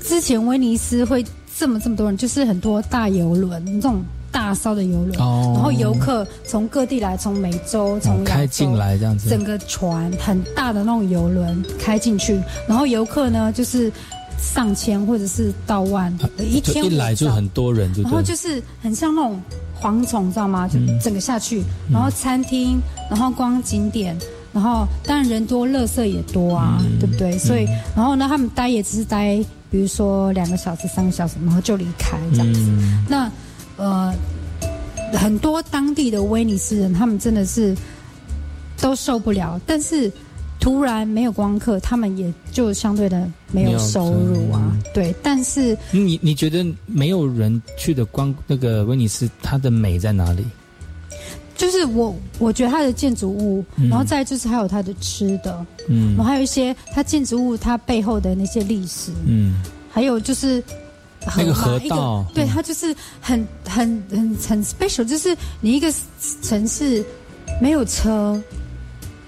[0.00, 1.24] 之前威尼斯会
[1.56, 4.02] 这么这么多人，就是很多大游轮，这种
[4.36, 13.90] 大艘的游轮，哦然后游客从各地来，从美洲，从开进来这样子整个船很大的那种游轮开进去，然后游客呢就是
[14.38, 18.20] 上千或者是到万，一天一来就很多人，就然后。
[18.20, 19.40] 就是很像那种
[19.80, 20.68] 蝗虫，知道吗？
[20.68, 22.78] 就嗯整个下去，然后餐厅，
[23.08, 24.14] 然后光景点，
[24.52, 27.38] 然后当然人多，垃圾也多啊，嗯对不对？
[27.38, 27.66] 所以，
[27.96, 32.60] 然后呢，他们待也只是待，比如说两个小时、三个小时，然后就离开这样子。
[32.60, 33.30] 嗯那
[33.76, 34.14] 呃，
[35.12, 37.76] 很多当地的威尼斯人，他们真的是
[38.80, 40.10] 都受不了，但是。
[40.58, 44.76] 突然没有光客，他们也就相对的没有收入啊。
[44.92, 50.44] 对，但是你你觉得没有人去的光那个威尼斯，它的美在哪里？
[51.56, 60.60] 就是我，我觉得它的建筑物，嗯然后再就是还有它的吃的，嗯然后还有一些它建筑物它背后的那些历史，嗯还有就是
[61.26, 65.92] 河那个河道对，嗯它就是很很很很 special，就是你一个
[66.42, 67.04] 城市
[67.60, 68.40] 没有车，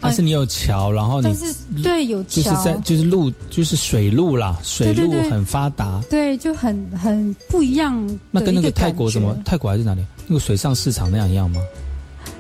[0.01, 6.01] 但是你有桥，然后你但是对有桥就是，在就是路就是水路啦，水路很发达。
[6.09, 9.36] 对就很很不一样的那跟那个泰国什么？
[9.44, 10.05] 泰国还是哪里？
[10.26, 11.61] 那个水上市场那样一样吗？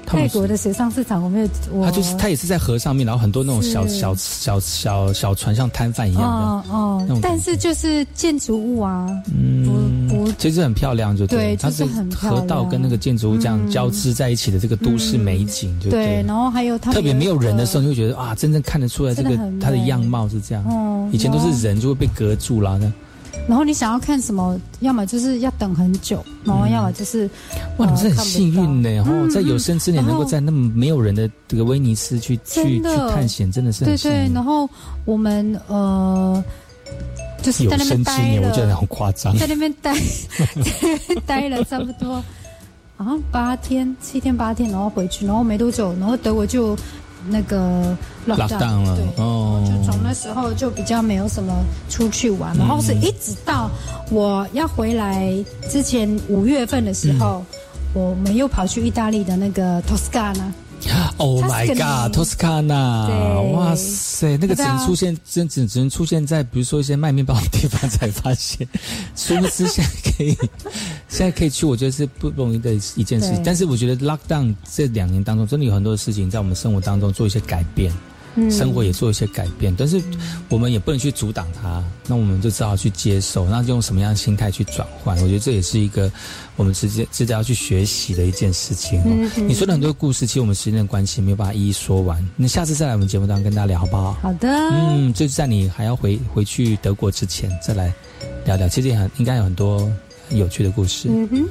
[0.08, 6.28] 泰国的水上市场，我没有，我它就是它也是在河上面，然后很多那种小小小小小船，像摊贩一样的。
[6.28, 19.30] 哦哦但是就是建筑物啊，嗯，不不其实很漂亮，就对它是很河道跟那个建筑物这样嗯交织在一起的这个都市美景，就对，然后还有它特别没有人的时候，你会觉得啊，真正看得出来这个
[19.60, 20.64] 它的样貌是这样。
[20.68, 22.78] 嗯以前都是人就会被隔住了。
[22.78, 22.92] 那
[23.48, 27.28] 然后你想要看什么，要么就是要等很久，然后要么就是
[27.78, 34.30] 哇，你是很幸运呢，哈，嗯在有生之年能够在那么没有人的这个威尼斯去去去探险，真的是对对。
[34.34, 34.68] 然后
[35.06, 36.44] 我们呃，
[37.42, 39.34] 就是有在那边待生之年，我觉得了，好夸张。
[39.38, 42.22] 在那边待，在那边待了差不多
[42.98, 46.76] 好像八天、七天、八天，然后回去，然后没多久，然后德国就
[47.26, 47.96] 那个
[48.26, 51.52] lockdown 了对，哦就从那时候就比较没有什么
[51.88, 53.70] 出去玩，嗯然后是一直到
[54.10, 55.32] 我要回来
[55.68, 57.58] 之前五月份的时候，嗯
[57.94, 60.52] 我们又跑去意大利的那个托斯卡纳。
[61.18, 63.52] Oh my God，托斯卡纳，对。
[63.52, 68.66] 哇塞，那个只能出现，真只只能出现在比如说一些卖面包的地方才发现，
[69.16, 70.36] 殊不知现在可以，
[71.08, 73.42] 现在可以去，我觉得是不容易的一件事情。
[73.44, 77.92] 但是我觉得 lockdown 这两年当中，真的有很多的事情在我们生活当中做一些改变。
[78.38, 80.00] 嗯生活也做一些改变，但是
[80.48, 85.16] 我们也不能去阻挡它，那我们就只好去接受，那用什么样的心态去转换？
[85.18, 86.10] 我觉得这也是一个
[86.56, 89.04] 我们直接值得要去学习的一件事情、哦。
[89.06, 94.12] 嗯嗯你说的很多故事，其实我们时间的关系没有办法一一说完，那下次再来我们节目当中跟大家聊好不好？
[94.22, 97.92] 好的，嗯，就是在你还要回回去德国之前再来
[98.44, 99.90] 聊聊，其实也很应该有很多
[100.30, 101.08] 有趣的故事。
[101.10, 101.48] 嗯哼。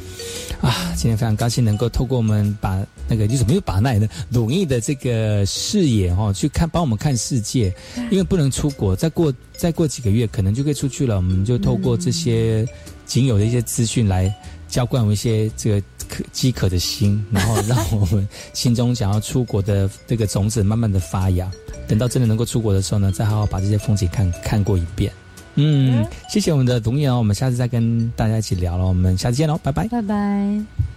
[0.61, 7.71] 啊，今天非常高兴能够透过我们把那个你怎么又把那的鲁艺的这个视野哦，去看帮我们看世界，
[8.09, 12.67] 因为不能出国，再过再过几个月可能就可以出去了，我们就透过这些
[13.05, 14.33] 仅有的一些资讯来
[14.67, 21.51] 浇灌我们一些这个渴饥渴的心，然后让我们心中想要出国的这个种子慢慢的发芽，
[21.87, 25.13] 等到真的能够出国的时候呢，再好好把这些风景看看过一遍。
[25.57, 29.87] 嗯，谢谢我们的董演哦，我们下次再跟大家一起聊了，我们下次见喽，拜拜。
[29.87, 30.96] 拜拜。